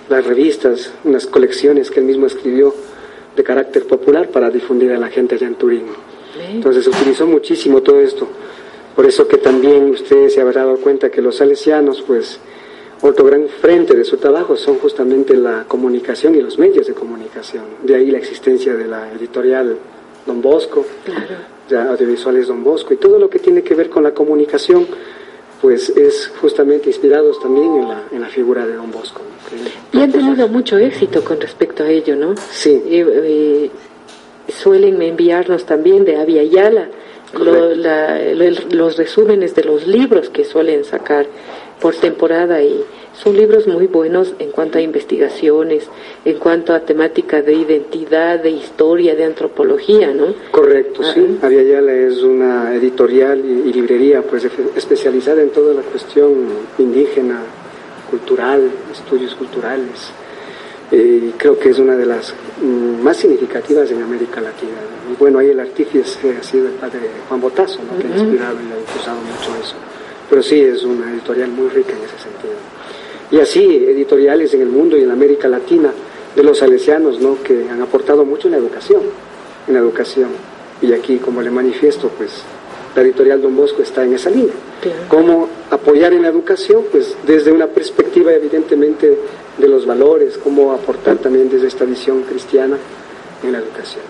las 0.10 0.26
revistas, 0.26 0.94
unas 1.04 1.26
colecciones 1.26 1.90
que 1.90 2.00
él 2.00 2.06
mismo 2.06 2.28
escribió 2.28 2.74
de 3.36 3.44
carácter 3.44 3.86
popular 3.86 4.30
para 4.30 4.50
difundir 4.50 4.92
a 4.92 4.98
la 4.98 5.10
gente 5.10 5.36
allá 5.36 5.48
en 5.48 5.56
Turín. 5.56 5.86
Entonces 6.52 6.84
se 6.84 6.90
utilizó 6.90 7.28
muchísimo 7.28 7.82
todo 7.82 8.00
esto. 8.00 8.28
Por 8.96 9.06
eso 9.06 9.28
que 9.28 9.38
también 9.38 9.90
ustedes 9.90 10.34
se 10.34 10.42
habrán 10.42 10.66
dado 10.66 10.78
cuenta 10.78 11.10
que 11.10 11.22
los 11.22 11.38
salesianos, 11.38 12.04
pues, 12.06 12.40
otro 13.02 13.26
gran 13.26 13.48
frente 13.50 13.96
de 13.96 14.04
su 14.04 14.18
trabajo 14.18 14.56
son 14.56 14.78
justamente 14.78 15.36
la 15.36 15.66
comunicación 15.68 16.36
y 16.36 16.42
los 16.42 16.58
medios 16.58 16.88
de 16.88 16.94
comunicación. 16.94 17.66
De 17.82 17.96
ahí 17.96 18.12
la 18.12 18.18
existencia 18.18 18.76
de 18.76 18.88
la 18.88 19.12
editorial 19.12 19.78
Don 20.26 20.42
Bosco, 20.42 20.86
claro. 21.04 21.92
audiovisuales 21.92 22.48
Don 22.48 22.64
Bosco 22.64 22.94
y 22.94 22.98
todo 22.98 23.20
lo 23.20 23.30
que 23.30 23.40
tiene 23.40 23.62
que 23.62 23.76
ver 23.76 23.90
con 23.90 24.04
la 24.04 24.14
comunicación 24.14 24.88
pues 25.62 25.90
es 25.90 26.32
justamente 26.42 26.90
inspirados 26.90 27.40
también 27.42 27.76
en 27.76 27.88
la, 27.88 28.04
en 28.12 28.22
la 28.22 28.28
figura 28.28 28.66
de 28.66 28.76
Don 28.76 28.92
Bosco. 28.92 29.22
Y 29.94 30.02
han 30.02 30.12
tenido 30.12 30.48
mucho 30.48 30.78
éxito 30.78 31.24
con 31.24 31.40
respecto 31.40 31.84
a 31.84 31.90
ello, 31.90 32.16
¿no? 32.16 32.36
Sí. 32.52 32.82
Eh, 32.86 33.70
suelen 34.50 35.02
enviarnos 35.02 35.66
también 35.66 36.04
de 36.04 36.18
Avia 36.18 36.44
Yala 36.44 36.90
los 37.40 38.98
resúmenes 38.98 39.56
de 39.56 39.64
los 39.64 39.88
libros 39.88 40.30
que 40.30 40.44
suelen 40.44 40.84
sacar 40.84 41.26
por 41.82 41.96
temporada 41.96 42.62
y 42.62 42.84
son 43.14 43.36
libros 43.36 43.68
muy 43.68 43.88
buenos 43.88 44.34
en 44.40 44.52
cuanto 44.52 44.78
a 44.78 44.82
investigaciones, 44.82 45.88
en 46.26 46.38
cuanto 46.38 46.74
a 46.74 46.80
temática 46.80 47.42
de 47.42 47.54
identidad, 47.54 48.40
de 48.40 48.52
historia, 48.52 49.16
de 49.16 49.26
antropología, 49.26 50.14
¿no? 50.14 50.34
Correcto, 50.52 51.04
sí. 51.04 51.38
Ah, 51.42 51.48
Aviala 51.48 51.94
es 51.94 52.22
una 52.24 52.74
editorial 52.76 53.40
y, 53.40 53.74
librería 53.74 54.22
pues 54.22 54.48
especializada 54.76 55.42
en 55.42 55.50
toda 55.50 55.74
la 55.74 55.82
cuestión 55.82 56.34
indígena, 56.78 57.42
cultural, 58.14 58.70
estudios 58.92 59.34
culturales. 59.34 60.12
Eh, 60.92 61.32
creo 61.36 61.58
que 61.58 61.70
es 61.70 61.80
una 61.80 61.96
de 61.96 62.06
las 62.06 62.32
mm, 62.62 63.02
más 63.02 63.18
significativas 63.18 63.90
en 63.90 64.04
América 64.04 64.40
Latina. 64.40 64.78
Y 65.12 65.16
bueno, 65.18 65.40
ahí 65.40 65.50
el 65.50 65.60
artífice 65.60 66.38
ha 66.40 66.44
sido 66.44 66.68
el 66.68 66.74
padre 66.74 67.10
Juan 67.28 67.42
Botazo, 67.42 67.80
que 68.00 68.06
ha 68.06 68.12
inspirado 68.12 68.58
y 68.62 68.72
ha 68.72 68.80
impulsado 68.80 69.18
mucho 69.18 69.50
eso. 69.64 69.76
Pero 70.30 70.44
sí, 70.44 70.62
es 70.62 70.84
una 70.84 71.12
editorial 71.12 71.50
muy 71.50 71.70
rica 71.70 71.94
en 71.94 72.04
ese 72.04 72.20
sentido. 72.20 72.54
Y 73.32 73.40
así, 73.40 73.64
editoriales 73.64 74.54
en 74.54 74.62
el 74.62 74.70
mundo 74.70 74.96
y 74.96 75.02
en 75.02 75.10
América 75.10 75.48
Latina 75.48 75.92
de 76.36 76.44
los 76.44 76.60
salesianos, 76.60 77.20
¿no? 77.20 77.42
que 77.42 77.68
han 77.68 77.82
aportado 77.82 78.24
mucho 78.26 78.48
en 78.48 78.52
la 78.52 78.58
educación, 78.60 79.02
en 79.68 79.74
la 79.74 79.80
educación. 79.80 80.30
Y 80.84 80.94
aquí, 80.94 81.18
como 81.18 81.42
le 81.42 81.50
manifiesto, 81.50 82.10
pues 82.10 82.44
la 82.96 83.02
editorial 83.02 83.42
Don 83.42 83.56
Bosco 83.56 83.82
está 83.82 84.04
en 84.04 84.14
esa 84.14 84.30
línea. 84.30 84.54
Cómo 85.08 85.50
apoyar 85.70 86.14
en 86.14 86.22
la 86.22 86.28
educación, 86.28 86.84
pues 86.92 87.16
desde 87.26 87.52
una 87.52 87.68
perspectiva 87.68 88.34
evidentemente 88.34 89.18
de 89.58 89.68
los 89.68 89.86
valores, 89.86 90.38
cómo 90.38 90.72
aportar 90.74 91.18
también 91.18 91.50
desde 91.50 91.68
esta 91.68 91.86
visión 91.86 92.24
cristiana 92.24 92.78
en 93.44 93.52
la 93.52 93.60
educación. 93.60 94.04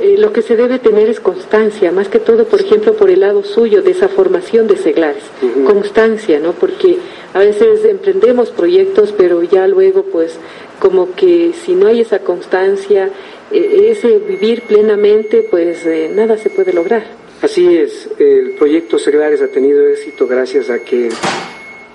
Eh, 0.00 0.16
lo 0.18 0.32
que 0.32 0.42
se 0.42 0.56
debe 0.56 0.80
tener 0.80 1.08
es 1.08 1.20
constancia, 1.20 1.92
más 1.92 2.08
que 2.08 2.18
todo, 2.18 2.46
por 2.46 2.60
ejemplo, 2.60 2.94
por 2.94 3.10
el 3.10 3.20
lado 3.20 3.44
suyo 3.44 3.80
de 3.80 3.92
esa 3.92 4.08
formación 4.08 4.66
de 4.66 4.76
seglares. 4.76 5.22
Constancia, 5.64 6.40
¿no? 6.40 6.52
Porque 6.52 6.98
a 7.32 7.38
veces 7.38 7.84
emprendemos 7.84 8.50
proyectos, 8.50 9.14
pero 9.16 9.42
ya 9.44 9.68
luego, 9.68 10.02
pues, 10.02 10.36
como 10.80 11.14
que 11.14 11.52
si 11.64 11.74
no 11.74 11.86
hay 11.86 12.00
esa 12.00 12.18
constancia, 12.18 13.10
e, 13.52 13.90
ese 13.90 14.18
vivir 14.18 14.62
plenamente, 14.62 15.46
pues 15.48 15.86
eh, 15.86 16.10
nada 16.12 16.38
se 16.38 16.50
puede 16.50 16.72
lograr. 16.72 17.04
Así 17.44 17.76
es, 17.76 18.08
el 18.18 18.52
proyecto 18.52 18.98
Seglares 18.98 19.42
ha 19.42 19.48
tenido 19.48 19.86
éxito 19.86 20.26
gracias 20.26 20.70
a 20.70 20.78
que 20.78 21.10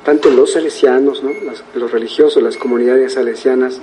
tanto 0.06 0.30
los 0.30 0.52
salesianos, 0.52 1.24
los 1.74 1.92
religiosos, 1.92 2.44
las 2.44 2.56
comunidades 2.56 3.14
salesianas, 3.14 3.82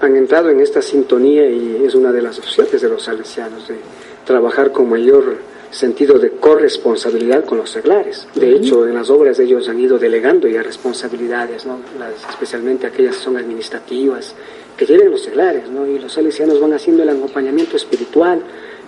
han 0.00 0.14
entrado 0.14 0.50
en 0.50 0.60
esta 0.60 0.80
sintonía 0.80 1.50
y 1.50 1.82
es 1.84 1.96
una 1.96 2.12
de 2.12 2.22
las 2.22 2.38
opciones 2.38 2.80
de 2.80 2.88
los 2.88 3.02
salesianos 3.02 3.66
de 3.66 3.78
trabajar 4.24 4.70
con 4.70 4.90
mayor 4.90 5.38
sentido 5.72 6.20
de 6.20 6.30
corresponsabilidad 6.30 7.46
con 7.46 7.58
los 7.58 7.70
seglares. 7.70 8.28
De 8.36 8.54
hecho, 8.54 8.86
en 8.86 8.94
las 8.94 9.10
obras 9.10 9.40
ellos 9.40 9.68
han 9.68 9.80
ido 9.80 9.98
delegando 9.98 10.46
ya 10.46 10.62
responsabilidades, 10.62 11.66
especialmente 12.30 12.86
aquellas 12.86 13.16
que 13.16 13.24
son 13.24 13.36
administrativas, 13.36 14.36
que 14.76 14.86
tienen 14.86 15.10
los 15.10 15.22
seglares, 15.22 15.64
y 15.66 15.98
los 15.98 16.12
salesianos 16.12 16.60
van 16.60 16.74
haciendo 16.74 17.02
el 17.02 17.08
acompañamiento 17.08 17.74
espiritual, 17.74 18.40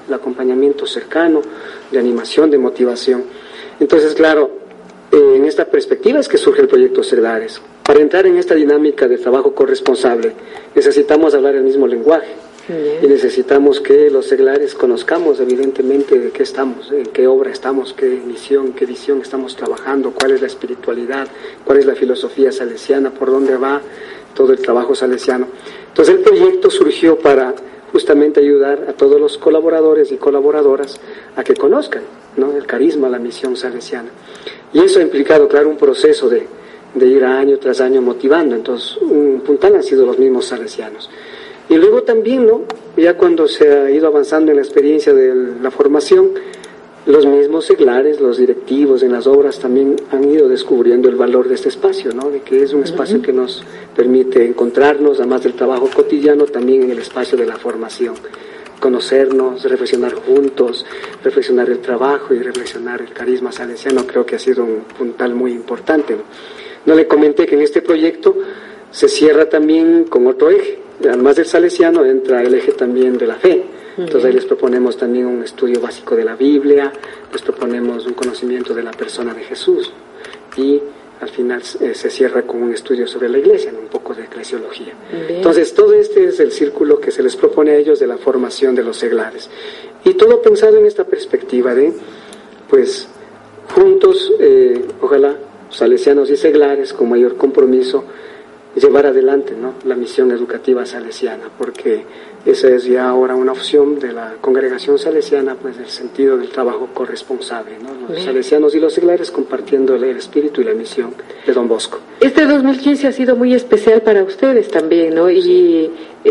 el 0.07 0.15
acompañamiento 0.15 0.87
cercano, 0.87 1.43
de 1.91 1.99
animación, 1.99 2.51
de 2.51 2.59
motivación. 2.59 3.25
Entonces, 3.81 4.15
claro, 4.15 4.51
eh, 5.11 5.35
en 5.37 5.45
esta 5.45 5.65
perspectiva 5.65 6.21
es 6.21 6.29
que 6.29 6.39
surge 6.39 6.63
el 6.63 6.69
proyecto 6.69 7.03
Seglares. 7.03 7.61
Para 7.85 8.01
entrar 8.01 8.27
en 8.27 8.37
esta 8.37 8.55
dinámica 8.55 9.07
de 9.07 9.19
trabajo 9.19 9.55
corresponsable 9.55 10.33
necesitamos 10.75 11.35
hablar 11.35 11.55
el 11.55 11.65
mismo 11.65 11.87
lenguaje 11.87 12.33
y 13.03 13.07
necesitamos 13.07 13.79
que 13.79 14.09
los 14.09 14.27
seglares 14.27 14.75
conozcamos 14.75 15.39
evidentemente 15.39 16.19
de 16.19 16.31
qué 16.31 16.45
estamos, 16.45 16.91
en 16.91 17.05
qué 17.05 17.27
obra 17.27 17.51
estamos, 17.51 17.93
qué 17.93 18.09
misión, 18.27 18.73
qué 18.73 18.87
visión 18.87 19.21
estamos 19.21 19.55
trabajando, 19.55 20.13
cuál 20.13 20.31
es 20.31 20.41
la 20.41 20.47
espiritualidad, 20.47 21.29
cuál 21.63 21.79
es 21.79 21.85
la 21.85 21.95
filosofía 21.95 22.51
salesiana, 22.53 23.11
por 23.11 23.31
dónde 23.31 23.55
va 23.59 23.83
todo 24.35 24.53
el 24.53 24.61
trabajo 24.61 24.95
salesiano. 24.95 25.47
Entonces 25.89 26.15
el 26.15 26.23
proyecto 26.23 26.71
surgió 26.71 27.19
para 27.19 27.55
justamente 27.95 28.41
ayudar 28.41 28.87
a 28.89 28.93
todos 28.93 29.21
los 29.21 29.39
colaboradores 29.39 30.11
y 30.11 30.17
colaboradoras 30.17 31.01
a 31.37 31.45
que 31.45 31.55
conozcan 31.55 32.03
el 32.37 32.67
carisma, 32.67 33.09
la 33.09 33.21
misión 33.21 33.57
salesiana. 33.57 34.09
Y 34.73 34.81
eso 34.81 34.99
ha 34.99 35.03
implicado, 35.03 35.47
claro, 35.47 35.69
un 35.69 35.77
proceso 35.77 36.29
de, 36.29 36.49
de 36.93 37.07
ir 37.07 37.25
año 37.25 37.57
tras 37.61 37.81
año 37.81 38.03
motivando. 38.03 38.57
Entonces, 38.57 38.97
un 38.97 39.43
puntal 39.47 39.77
han 39.77 39.85
sido 39.85 40.05
los 40.05 40.19
mismos 40.19 40.47
salesianos. 40.47 41.09
Y 41.69 41.77
luego 41.77 42.03
también. 42.03 42.51
Ya 42.97 43.17
cuando 43.17 43.47
se 43.47 43.71
ha 43.71 43.91
ido 43.93 44.09
avanzando 44.09 44.51
en 44.51 44.57
la 44.57 44.63
experiencia 44.63 45.15
de 45.15 45.55
la 45.63 45.71
formación, 45.71 46.31
los 47.07 47.27
mismos 47.27 47.67
seglares, 47.67 48.21
los 48.21 48.39
directivos 48.39 49.03
en 49.03 49.13
las 49.13 49.27
obras 49.27 49.59
también 49.59 49.97
han 50.11 50.25
ido 50.25 50.49
descubriendo 50.49 51.09
el 51.11 51.17
valor 51.17 51.49
de 51.49 51.55
este 51.55 51.69
espacio, 51.69 52.15
¿no? 52.15 52.31
De 52.31 52.41
que 52.41 52.63
es 52.63 52.73
un 52.73 52.83
espacio 52.83 53.21
que 53.21 53.33
nos 53.33 53.63
permite 53.95 54.47
encontrarnos, 54.47 55.19
además 55.21 55.43
del 55.43 55.53
trabajo 55.53 55.91
cotidiano, 55.95 56.47
también 56.47 56.85
en 56.85 56.93
el 56.93 56.99
espacio 56.99 57.37
de 57.37 57.45
la 57.45 57.57
formación. 57.57 58.15
Conocernos, 58.81 59.65
reflexionar 59.65 60.15
juntos, 60.15 60.87
reflexionar 61.23 61.69
el 61.69 61.81
trabajo 61.81 62.33
y 62.33 62.39
reflexionar 62.39 63.03
el 63.03 63.13
carisma 63.13 63.53
salesiano, 63.53 64.07
creo 64.07 64.25
que 64.25 64.37
ha 64.37 64.39
sido 64.39 64.65
un 64.65 64.85
puntal 64.97 65.35
muy 65.35 65.53
importante. 65.53 66.15
¿no? 66.15 66.23
No 66.87 66.95
le 66.95 67.07
comenté 67.07 67.47
que 67.47 67.55
en 67.55 67.63
este 67.63 67.83
proyecto 67.83 68.35
se 68.91 69.09
cierra 69.09 69.49
también 69.49 70.05
con 70.05 70.27
otro 70.27 70.51
eje. 70.51 70.79
Además 71.01 71.37
del 71.37 71.47
salesiano 71.47 72.05
entra 72.05 72.43
el 72.43 72.55
eje 72.55 72.73
también 72.73 73.19
de 73.19 73.27
la 73.27 73.35
fe. 73.35 73.65
Entonces 73.97 74.25
ahí 74.25 74.33
les 74.33 74.45
proponemos 74.45 74.97
también 74.97 75.27
un 75.27 75.43
estudio 75.43 75.81
básico 75.81 76.17
de 76.17 76.25
la 76.25 76.35
Biblia, 76.35 76.93
les 77.33 77.43
proponemos 77.43 78.07
un 78.07 78.15
conocimiento 78.15 78.75
de 78.75 78.83
la 78.83 78.91
persona 78.91 79.33
de 79.35 79.45
Jesús 79.45 79.93
y 80.57 80.81
al 81.21 81.29
final 81.29 81.63
eh, 81.81 81.95
se 81.95 82.11
cierra 82.11 82.43
con 82.43 82.63
un 82.63 82.73
estudio 82.73 83.07
sobre 83.07 83.29
la 83.29 83.39
iglesia, 83.39 83.73
un 83.73 83.89
poco 83.89 84.15
de 84.15 84.25
eclesiología. 84.25 84.95
Entonces 85.29 85.73
todo 85.73 85.95
este 85.95 86.27
es 86.27 86.41
el 86.41 86.53
círculo 86.53 87.01
que 87.01 87.11
se 87.11 87.23
les 87.23 87.37
propone 87.37 87.71
a 87.71 87.77
ellos 87.77 88.01
de 88.01 88.07
la 88.07 88.19
formación 88.19 88.75
de 88.75 88.83
los 88.83 88.97
seglares. 88.97 89.49
Y 90.05 90.15
todo 90.15 90.43
pensado 90.43 90.77
en 90.77 90.87
esta 90.87 91.05
perspectiva 91.05 91.75
de, 91.75 91.93
pues, 92.69 93.09
juntos, 93.75 94.33
eh, 94.39 94.85
ojalá 95.01 95.37
salesianos 95.71 96.31
y 96.31 96.37
seglares 96.37 96.93
con 96.93 97.09
mayor 97.09 97.37
compromiso 97.37 98.05
llevar 98.77 99.07
adelante 99.07 99.55
¿no? 99.61 99.75
la 99.85 99.95
misión 99.95 100.31
educativa 100.31 100.85
salesiana, 100.87 101.45
porque 101.57 102.05
esa 102.45 102.69
es 102.69 102.85
ya 102.85 103.09
ahora 103.09 103.35
una 103.35 103.53
opción 103.53 103.99
de 103.99 104.13
la 104.13 104.35
congregación 104.41 104.99
salesiana, 104.99 105.55
pues 105.55 105.79
del 105.79 105.89
sentido 105.89 106.37
del 106.37 106.51
trabajo 106.51 106.89
corresponsable, 106.93 107.79
¿no? 107.83 108.09
los 108.09 108.23
salesianos 108.23 108.75
y 108.75 108.81
los 108.81 108.93
seglares 108.93 109.31
compartiendo 109.31 109.95
el 109.95 110.05
espíritu 110.17 110.61
y 110.61 110.65
la 110.65 110.75
misión 110.75 111.15
de 111.47 111.53
Don 111.53 111.69
Bosco. 111.69 111.99
Este 112.21 112.45
2015 112.47 113.07
ha 113.07 113.13
sido 113.13 113.37
muy 113.37 113.55
especial 113.55 114.03
para 114.03 114.23
ustedes 114.23 114.69
también, 114.69 115.15
¿no? 115.15 115.31
Y 115.31 115.91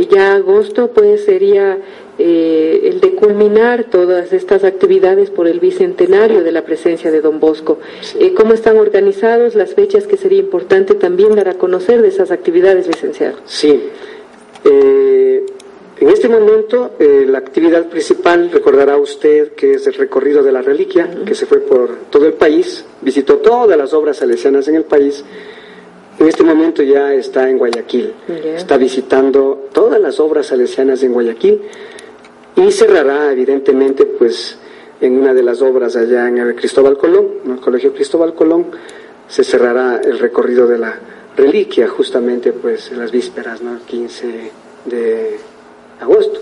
ya 0.09 0.33
agosto 0.33 0.91
pues 0.91 1.25
sería 1.25 1.77
eh, 2.19 2.81
el 2.83 3.01
de 3.01 3.15
culminar 3.15 3.85
todas 3.85 4.33
estas 4.33 4.63
actividades 4.63 5.31
por 5.31 5.47
el 5.47 5.59
bicentenario 5.59 6.43
de 6.43 6.51
la 6.51 6.61
presencia 6.63 7.09
de 7.09 7.21
Don 7.21 7.39
Bosco. 7.39 7.79
Eh, 8.19 8.35
¿Cómo 8.35 8.53
están 8.53 8.77
organizados 8.77 9.55
las 9.55 9.73
fechas 9.73 10.05
que 10.05 10.15
sería 10.15 10.37
importante 10.37 10.93
también 10.93 11.33
dar 11.33 11.49
a 11.49 11.55
conocer 11.55 12.03
de 12.03 12.09
esas 12.09 12.29
actividades, 12.29 12.85
licenciado? 12.85 13.37
Sí. 13.45 13.89
Eh, 14.63 15.43
en 15.99 16.09
este 16.09 16.29
momento, 16.29 16.91
la 16.99 17.37
actividad 17.37 17.87
principal, 17.87 18.51
recordará 18.51 18.97
usted 18.97 19.53
que 19.53 19.75
es 19.75 19.87
el 19.87 19.93
recorrido 19.93 20.43
de 20.43 20.51
la 20.51 20.61
reliquia, 20.61 21.09
que 21.25 21.33
se 21.33 21.45
fue 21.45 21.59
por 21.59 21.95
todo 22.09 22.25
el 22.25 22.33
país, 22.33 22.83
visitó 23.01 23.37
todas 23.37 23.77
las 23.77 23.93
obras 23.93 24.17
salesianas 24.17 24.67
en 24.67 24.75
el 24.75 24.83
país. 24.83 25.23
En 26.19 26.27
este 26.27 26.43
momento 26.43 26.83
ya 26.83 27.13
está 27.13 27.49
en 27.49 27.57
Guayaquil, 27.57 28.13
está 28.43 28.77
visitando 28.77 29.69
todas 29.71 29.99
las 29.99 30.19
obras 30.19 30.47
salesianas 30.47 31.01
en 31.03 31.13
Guayaquil 31.13 31.61
y 32.55 32.71
cerrará 32.71 33.31
evidentemente 33.31 34.05
pues 34.05 34.57
en 35.01 35.19
una 35.19 35.33
de 35.33 35.43
las 35.43 35.61
obras 35.61 35.95
allá 35.95 36.27
en 36.27 36.37
el 36.37 36.55
Cristóbal 36.55 36.97
Colón, 36.97 37.27
en 37.45 37.51
el 37.51 37.59
Colegio 37.59 37.93
Cristóbal 37.93 38.33
Colón, 38.33 38.67
se 39.27 39.43
cerrará 39.43 39.99
el 40.03 40.19
recorrido 40.19 40.67
de 40.67 40.77
la 40.77 40.99
reliquia 41.35 41.87
justamente 41.87 42.53
pues 42.53 42.91
en 42.91 42.99
las 42.99 43.11
vísperas, 43.11 43.61
¿no? 43.61 43.73
el 43.73 43.81
15 43.81 44.51
de 44.85 45.37
agosto. 45.99 46.41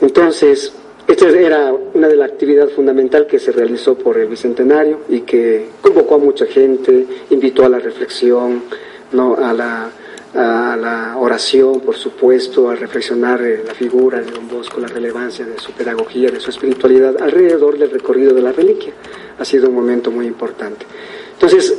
Entonces, 0.00 0.72
esta 1.06 1.28
era 1.28 1.72
una 1.72 2.08
de 2.08 2.16
las 2.16 2.30
actividades 2.30 2.74
fundamental 2.74 3.26
que 3.26 3.38
se 3.38 3.52
realizó 3.52 3.96
por 3.96 4.18
el 4.18 4.28
Bicentenario 4.28 5.00
y 5.08 5.20
que 5.20 5.68
convocó 5.80 6.16
a 6.16 6.18
mucha 6.18 6.46
gente, 6.46 7.06
invitó 7.30 7.64
a 7.64 7.68
la 7.68 7.78
reflexión, 7.78 8.64
¿no? 9.12 9.36
a 9.36 9.52
la 9.52 9.90
a 10.34 10.76
la 10.76 11.16
oración, 11.16 11.80
por 11.80 11.96
supuesto, 11.96 12.68
a 12.70 12.74
reflexionar 12.74 13.40
la 13.40 13.74
figura 13.74 14.20
de 14.20 14.30
Don 14.30 14.48
Bosco, 14.48 14.80
la 14.80 14.88
relevancia 14.88 15.44
de 15.44 15.58
su 15.58 15.72
pedagogía, 15.72 16.30
de 16.30 16.40
su 16.40 16.50
espiritualidad 16.50 17.20
alrededor 17.20 17.78
del 17.78 17.90
recorrido 17.90 18.34
de 18.34 18.42
la 18.42 18.52
reliquia. 18.52 18.92
Ha 19.38 19.44
sido 19.44 19.68
un 19.68 19.74
momento 19.74 20.10
muy 20.10 20.26
importante. 20.26 20.84
Entonces, 21.32 21.74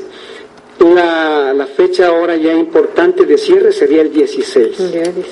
la, 0.80 1.54
la 1.54 1.68
fecha 1.68 2.08
ahora 2.08 2.36
ya 2.38 2.54
importante 2.54 3.26
de 3.26 3.38
cierre 3.38 3.72
sería 3.72 4.02
el 4.02 4.12
16. 4.12 4.80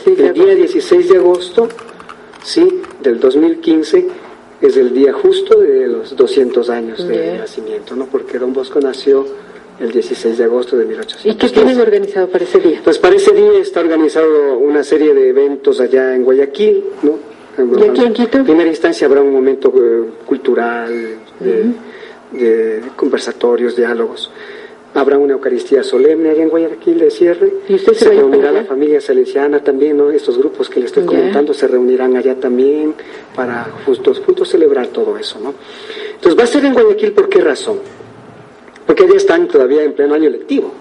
El 0.06 0.34
día 0.34 0.56
16 0.56 1.10
de 1.10 1.17
agosto, 1.17 1.67
sí, 2.43 2.82
del 3.01 3.19
2015, 3.19 4.08
es 4.62 4.77
el 4.77 4.93
día 4.93 5.13
justo 5.13 5.60
de 5.60 5.88
los 5.88 6.15
200 6.15 6.69
años 6.69 7.08
de 7.08 7.38
nacimiento, 7.38 7.95
¿no? 7.95 8.06
Porque 8.06 8.39
Don 8.39 8.53
Bosco 8.53 8.80
nació 8.80 9.25
el 9.80 9.92
16 9.92 10.38
de 10.38 10.44
agosto 10.44 10.76
de 10.78 10.86
1815. 10.86 11.30
¿Y 11.30 11.36
qué 11.36 11.54
tienen 11.54 11.80
organizado 11.80 12.28
para 12.28 12.44
ese 12.44 12.60
día? 12.60 12.82
Pues 12.84 12.98
para 12.98 13.16
ese 13.16 13.32
día 13.34 13.60
está 13.60 13.80
organizado 13.82 14.58
una 14.58 14.84
serie 14.84 15.13
de 15.13 15.30
eventos 15.30 15.80
allá 15.80 16.16
en 16.16 16.24
Guayaquil, 16.24 16.84
¿no? 17.04 17.20
¿Y 17.80 17.84
aquí 17.90 18.02
en 18.06 18.13
Quito? 18.13 18.38
En 18.38 18.44
primera 18.46 18.70
instancia 18.70 19.08
habrá 19.08 19.22
un 19.22 19.32
momento 19.34 19.74
eh, 19.76 20.04
cultural, 20.26 20.92
de, 21.40 21.66
de 22.40 22.82
conversatorios, 22.96 23.76
diálogos. 23.76 24.30
Habrá 24.94 25.18
una 25.18 25.34
Eucaristía 25.34 25.84
solemne 25.84 26.30
allá 26.32 26.44
en 26.44 26.50
Guayaquil 26.50 26.98
de 27.00 27.12
cierre. 27.12 27.52
¿Y 27.68 27.76
usted 27.76 27.94
se 27.94 28.06
se 28.06 28.10
reunirá 28.12 28.52
la 28.52 28.63
familia 28.63 29.00
salesiana 29.02 29.60
también, 29.63 29.98
¿no? 29.98 30.10
Estos 30.12 30.38
grupos 30.38 30.70
que 30.70 30.80
le 30.80 30.86
estoy 30.88 31.04
Ya. 31.04 31.08
comentando 31.10 31.54
se 31.54 31.68
reunirán 31.68 32.16
allá 32.16 32.36
también 32.36 32.96
para 33.36 33.66
justos 33.86 34.20
juntos 34.26 34.50
celebrar 34.50 34.88
todo 34.88 35.18
eso, 35.18 35.40
¿no? 35.40 35.54
Entonces 36.16 36.40
va 36.40 36.44
a 36.44 36.48
ser 36.48 36.66
en 36.66 36.74
Guayaquil, 36.74 37.12
¿por 37.12 37.30
qué 37.30 37.42
razón? 37.42 37.78
Porque 38.88 39.04
allá 39.04 39.15
están 39.15 39.47
todavía 39.47 39.84
en 39.84 39.93
pleno 39.93 40.15
año 40.15 40.30
lectivo. 40.30 40.71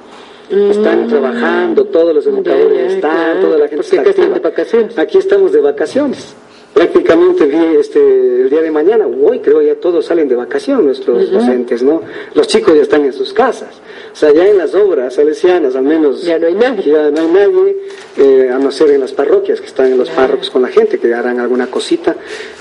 Están 0.49 1.07
Mm. 1.07 1.09
trabajando, 1.09 1.85
todos 1.87 2.15
los 2.15 2.25
educadores 2.27 2.93
están, 2.93 3.11
claro, 3.11 3.41
toda 3.41 3.59
la 3.59 3.69
gente 3.69 3.83
está 3.85 3.97
están 3.97 4.09
activa. 4.11 4.35
de 4.35 4.41
vacaciones. 4.41 4.99
Aquí 4.99 5.19
estamos 5.19 5.51
de 5.53 5.61
vacaciones. 5.61 6.35
Prácticamente 6.73 7.47
vi 7.47 7.77
este, 7.81 7.99
el 8.43 8.51
día 8.51 8.61
de 8.61 8.71
mañana, 8.71 9.07
hoy 9.07 9.39
creo 9.41 9.63
ya 9.63 9.75
todos 9.77 10.05
salen 10.05 10.29
de 10.29 10.37
vacación 10.37 10.85
nuestros 10.85 11.31
docentes, 11.33 11.83
¿no? 11.83 12.03
Los 12.35 12.47
chicos 12.49 12.75
ya 12.77 12.83
están 12.83 13.03
en 13.07 13.15
sus 13.15 13.33
casas. 13.33 13.71
O 14.13 14.15
sea, 14.17 14.31
ya 14.33 14.47
en 14.47 14.59
las 14.59 14.75
obras 14.75 15.15
salesianas 15.15 15.75
al 15.75 15.85
menos... 15.85 16.23
Ya 16.23 16.39
no 16.39 16.47
hay 16.47 16.55
nadie. 16.55 16.85
Ya 16.85 17.11
no 17.11 17.19
hay 17.23 17.29
nadie, 17.29 17.77
eh, 18.19 18.51
a 18.53 18.59
no 18.59 18.71
ser 18.71 18.91
en 18.91 19.01
las 19.01 19.13
parroquias, 19.13 19.59
que 19.61 19.67
están 19.67 19.87
en 19.91 19.97
los 19.99 20.11
párrocos 20.11 20.51
con 20.51 20.61
la 20.61 20.69
gente, 20.69 20.99
que 20.99 21.13
harán 21.15 21.41
alguna 21.41 21.67
cosita. 21.69 22.15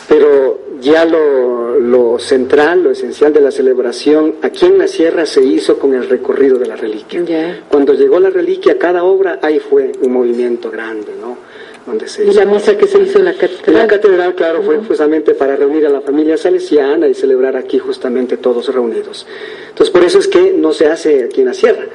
Pero 0.08 0.60
ya 0.81 1.05
lo, 1.05 1.79
lo 1.79 2.19
central, 2.19 2.83
lo 2.83 2.91
esencial 2.91 3.33
de 3.33 3.41
la 3.41 3.51
celebración, 3.51 4.35
aquí 4.41 4.65
en 4.65 4.77
la 4.77 4.88
sierra 4.88 5.25
se 5.25 5.43
hizo 5.43 5.77
con 5.79 5.93
el 5.93 6.07
recorrido 6.09 6.57
de 6.57 6.67
la 6.67 6.75
reliquia. 6.75 7.21
Ya. 7.23 7.63
Cuando 7.69 7.93
llegó 7.93 8.19
la 8.19 8.29
reliquia, 8.29 8.77
cada 8.77 9.03
obra, 9.03 9.39
ahí 9.41 9.59
fue 9.59 9.91
un 10.01 10.11
movimiento 10.13 10.69
grande, 10.71 11.11
¿no? 11.19 11.38
Donde 11.85 12.07
se 12.07 12.25
¿Y 12.25 12.29
hizo. 12.29 12.39
la 12.39 12.45
misa 12.45 12.75
que 12.75 12.88
se 12.88 12.99
hizo 12.99 13.19
en 13.19 13.25
la 13.25 13.31
La 13.33 13.38
catedral? 13.38 13.88
catedral, 13.88 14.35
claro, 14.35 14.63
fue 14.63 14.77
justamente 14.79 15.35
para 15.35 15.55
reunir 15.55 15.85
a 15.85 15.89
la 15.89 16.01
familia 16.01 16.35
salesiana 16.38 17.07
y 17.07 17.13
celebrar 17.13 17.55
aquí 17.55 17.77
justamente 17.77 18.38
todos 18.38 18.73
reunidos. 18.73 19.27
Entonces, 19.69 19.91
por 19.93 20.03
eso 20.03 20.17
es 20.19 20.27
que 20.27 20.51
no 20.51 20.73
se 20.73 20.88
hace 20.88 21.23
aquí 21.25 21.41
en 21.41 21.47
la 21.47 21.53
sierra, 21.53 21.85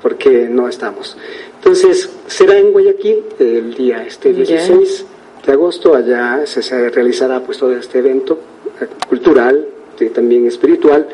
porque 0.00 0.46
no 0.48 0.68
estamos. 0.68 1.16
Entonces, 1.56 2.08
será 2.28 2.56
en 2.56 2.70
Guayaquil 2.72 3.24
el 3.40 3.74
día 3.74 4.04
este 4.06 4.32
Ya. 4.32 4.44
16 4.44 5.06
de 5.44 5.52
agosto, 5.52 5.94
allá 5.94 6.42
se, 6.46 6.62
se 6.62 6.90
realizará 6.90 7.40
pues 7.40 7.58
todo 7.58 7.76
este 7.76 7.98
evento 7.98 8.38
eh, 8.80 8.86
cultural 9.08 9.66
y 9.98 10.08
también 10.08 10.46
espiritual 10.46 11.06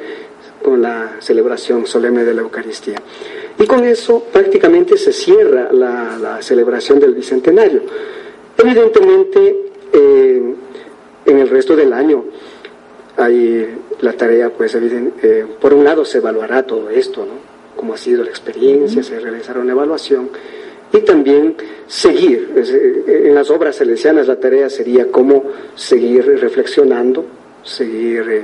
con 0.63 0.83
la 0.83 1.17
celebración 1.21 1.87
solemne 1.87 2.25
de 2.25 2.35
la 2.35 2.43
Eucaristía. 2.43 3.01
Y 3.59 3.67
con 3.67 3.85
eso 3.85 4.25
prácticamente 4.33 4.97
se 4.97 5.13
cierra 5.13 5.73
la, 5.73 6.17
la 6.19 6.43
celebración 6.43 7.01
del 7.01 7.15
Bicentenario. 7.15 7.83
Evidentemente, 8.57 9.57
eh, 9.93 10.55
en 11.27 11.39
el 11.39 11.49
resto 11.49 11.75
del 11.77 11.93
año 11.93 12.25
hay 13.17 13.77
la 14.01 14.13
tarea, 14.13 14.51
pues, 14.51 14.77
eh, 14.77 15.47
por 15.61 15.75
un 15.75 15.85
lado 15.85 16.05
se 16.05 16.19
evaluará 16.19 16.63
todo 16.65 16.89
esto, 16.91 17.25
¿no? 17.25 17.49
Cómo 17.77 17.95
ha 17.95 17.97
sido 17.97 18.25
la 18.25 18.31
experiencia, 18.31 19.03
se 19.03 19.19
realizará 19.19 19.61
una 19.61 19.73
evaluación 19.73 20.31
y 20.93 20.99
también 20.99 21.55
seguir. 21.87 22.51
Eh, 22.57 23.25
en 23.27 23.35
las 23.35 23.51
obras 23.51 23.77
salesianas 23.77 24.27
la 24.27 24.37
tarea 24.37 24.69
sería 24.71 25.11
cómo 25.11 25.45
seguir 25.75 26.25
reflexionando, 26.41 27.25
seguir 27.63 28.25
eh, 28.31 28.43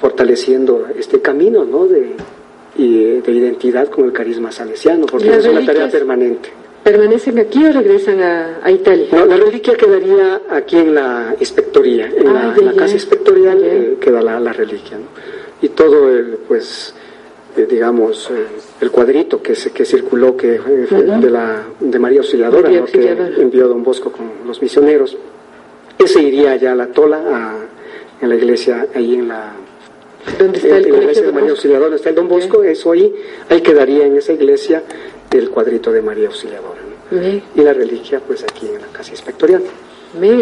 fortaleciendo 0.00 0.86
este 0.98 1.20
camino, 1.20 1.64
¿no? 1.64 1.86
De, 1.86 2.12
de 2.76 3.32
identidad 3.32 3.88
con 3.88 4.04
el 4.04 4.12
carisma 4.12 4.52
salesiano, 4.52 5.06
porque 5.06 5.30
es 5.34 5.46
una 5.46 5.64
tarea 5.64 5.88
permanente. 5.88 6.50
¿Permanecen 6.84 7.38
aquí 7.38 7.64
o 7.64 7.72
regresan 7.72 8.20
a, 8.20 8.60
a 8.62 8.70
Italia? 8.70 9.08
No, 9.12 9.24
la 9.26 9.36
reliquia 9.38 9.74
quedaría 9.76 10.42
aquí 10.50 10.76
en 10.76 10.94
la 10.94 11.34
inspectoría, 11.40 12.06
en, 12.06 12.28
Ah, 12.28 12.52
la, 12.54 12.54
en 12.60 12.66
la 12.66 12.72
casa 12.74 12.94
inspectorial 12.94 13.58
eh, 13.64 13.96
queda 14.00 14.20
la, 14.22 14.38
la 14.38 14.52
reliquia. 14.52 14.96
¿no? 14.98 15.06
Y 15.62 15.70
todo 15.70 16.10
el, 16.10 16.38
pues, 16.46 16.94
eh, 17.56 17.66
digamos, 17.68 18.30
eh, 18.30 18.46
el 18.80 18.90
cuadrito 18.90 19.42
que, 19.42 19.54
se, 19.54 19.70
que 19.72 19.84
circuló, 19.84 20.36
que 20.36 20.58
Ujú. 20.60 21.20
de, 21.20 21.30
la, 21.30 21.62
de 21.80 21.98
María 21.98 22.20
Auxiliadora, 22.20 22.62
María 22.64 22.80
¿no? 22.80 22.86
Que 22.86 23.42
envió 23.42 23.68
Don 23.68 23.82
Bosco 23.82 24.10
con 24.12 24.30
los 24.46 24.60
misioneros, 24.62 25.16
ese 25.98 26.22
iría 26.22 26.56
ya 26.56 26.72
a 26.72 26.74
la 26.74 26.88
tola, 26.88 27.18
a- 27.18 27.56
en 28.22 28.28
la 28.30 28.34
iglesia, 28.34 28.86
ahí 28.94 29.14
en 29.14 29.28
la, 29.28 29.52
¿Dónde 30.38 30.58
está 30.58 30.68
en 30.70 30.74
el 30.76 30.82
la 30.82 30.88
colegio 30.88 31.02
iglesia 31.02 31.22
de 31.22 31.26
de 31.28 31.32
María? 31.34 31.50
Auxiliadora, 31.50 31.96
está 31.96 32.08
el 32.10 32.14
Don 32.14 32.28
Bosco, 32.28 32.62
eso 32.64 32.92
ahí, 32.92 33.14
ahí 33.48 33.60
quedaría 33.60 34.06
en 34.06 34.16
esa 34.16 34.32
iglesia 34.32 34.82
el 35.30 35.50
cuadrito 35.50 35.92
de 35.92 36.00
María 36.02 36.28
Auxiliadora. 36.28 36.80
y 37.54 37.60
la 37.60 37.72
reliquia 37.72 38.20
pues 38.26 38.42
aquí 38.42 38.66
en 38.66 38.80
la 38.80 38.86
casa 38.88 39.10
inspectorial. 39.12 39.62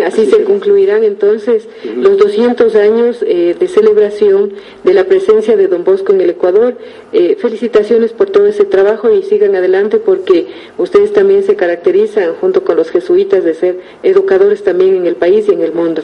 Así 0.05 0.27
se 0.27 0.45
concluirán 0.45 1.05
entonces 1.05 1.69
los 1.97 2.17
200 2.19 2.75
años 2.77 3.25
eh, 3.27 3.57
de 3.59 3.69
celebración 3.69 4.53
de 4.85 4.95
la 4.95 5.05
presencia 5.05 5.57
de 5.57 5.69
Don 5.69 5.85
Bosco 5.85 6.13
en 6.13 6.21
el 6.21 6.31
Ecuador. 6.31 6.77
Eh, 7.13 7.37
felicitaciones 7.41 8.13
por 8.13 8.31
todo 8.31 8.47
ese 8.47 8.65
trabajo 8.65 9.11
y 9.11 9.23
sigan 9.23 9.55
adelante 9.57 9.99
porque 9.99 10.47
ustedes 10.79 11.13
también 11.13 11.43
se 11.43 11.57
caracterizan 11.57 12.35
junto 12.41 12.65
con 12.65 12.77
los 12.77 12.91
jesuitas 12.91 13.45
de 13.45 13.55
ser 13.55 13.81
educadores 14.03 14.63
también 14.63 14.97
en 14.97 15.07
el 15.07 15.17
país 15.17 15.47
y 15.49 15.53
en 15.53 15.61
el 15.61 15.73
mundo. 15.73 16.03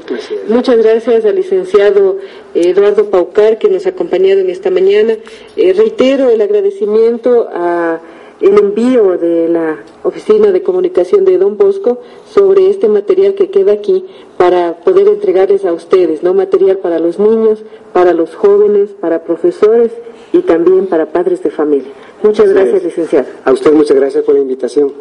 Muchas 0.48 0.78
gracias 0.78 1.24
al 1.24 1.36
licenciado 1.36 2.18
eh, 2.54 2.70
Eduardo 2.70 3.10
Paucar 3.10 3.58
que 3.58 3.68
nos 3.68 3.86
ha 3.86 3.90
acompañado 3.90 4.40
en 4.40 4.50
esta 4.50 4.70
mañana. 4.70 5.16
Eh, 5.56 5.72
reitero 5.72 6.30
el 6.30 6.40
agradecimiento 6.40 7.48
a 7.52 8.00
el 8.40 8.58
envío 8.58 9.18
de 9.18 9.48
la 9.48 9.78
Oficina 10.02 10.50
de 10.50 10.62
Comunicación 10.62 11.24
de 11.24 11.38
Don 11.38 11.56
Bosco 11.56 11.98
sobre 12.28 12.70
este 12.70 12.88
material 12.88 13.34
que 13.34 13.50
queda 13.50 13.72
aquí 13.72 14.06
para 14.36 14.80
poder 14.80 15.08
entregarles 15.08 15.64
a 15.64 15.72
ustedes, 15.72 16.22
¿no? 16.22 16.32
Material 16.32 16.78
para 16.78 16.98
los 16.98 17.18
niños, 17.18 17.62
para 17.92 18.14
los 18.14 18.34
jóvenes, 18.34 18.90
para 18.90 19.24
profesores 19.24 19.92
y 20.32 20.40
también 20.40 20.86
para 20.86 21.06
padres 21.06 21.42
de 21.42 21.50
familia. 21.50 21.92
Muchas 22.22 22.52
gracias, 22.52 22.82
licenciado. 22.82 23.26
A 23.44 23.52
usted 23.52 23.72
muchas 23.72 23.96
gracias 23.96 24.24
por 24.24 24.34
la 24.34 24.40
invitación. 24.40 24.92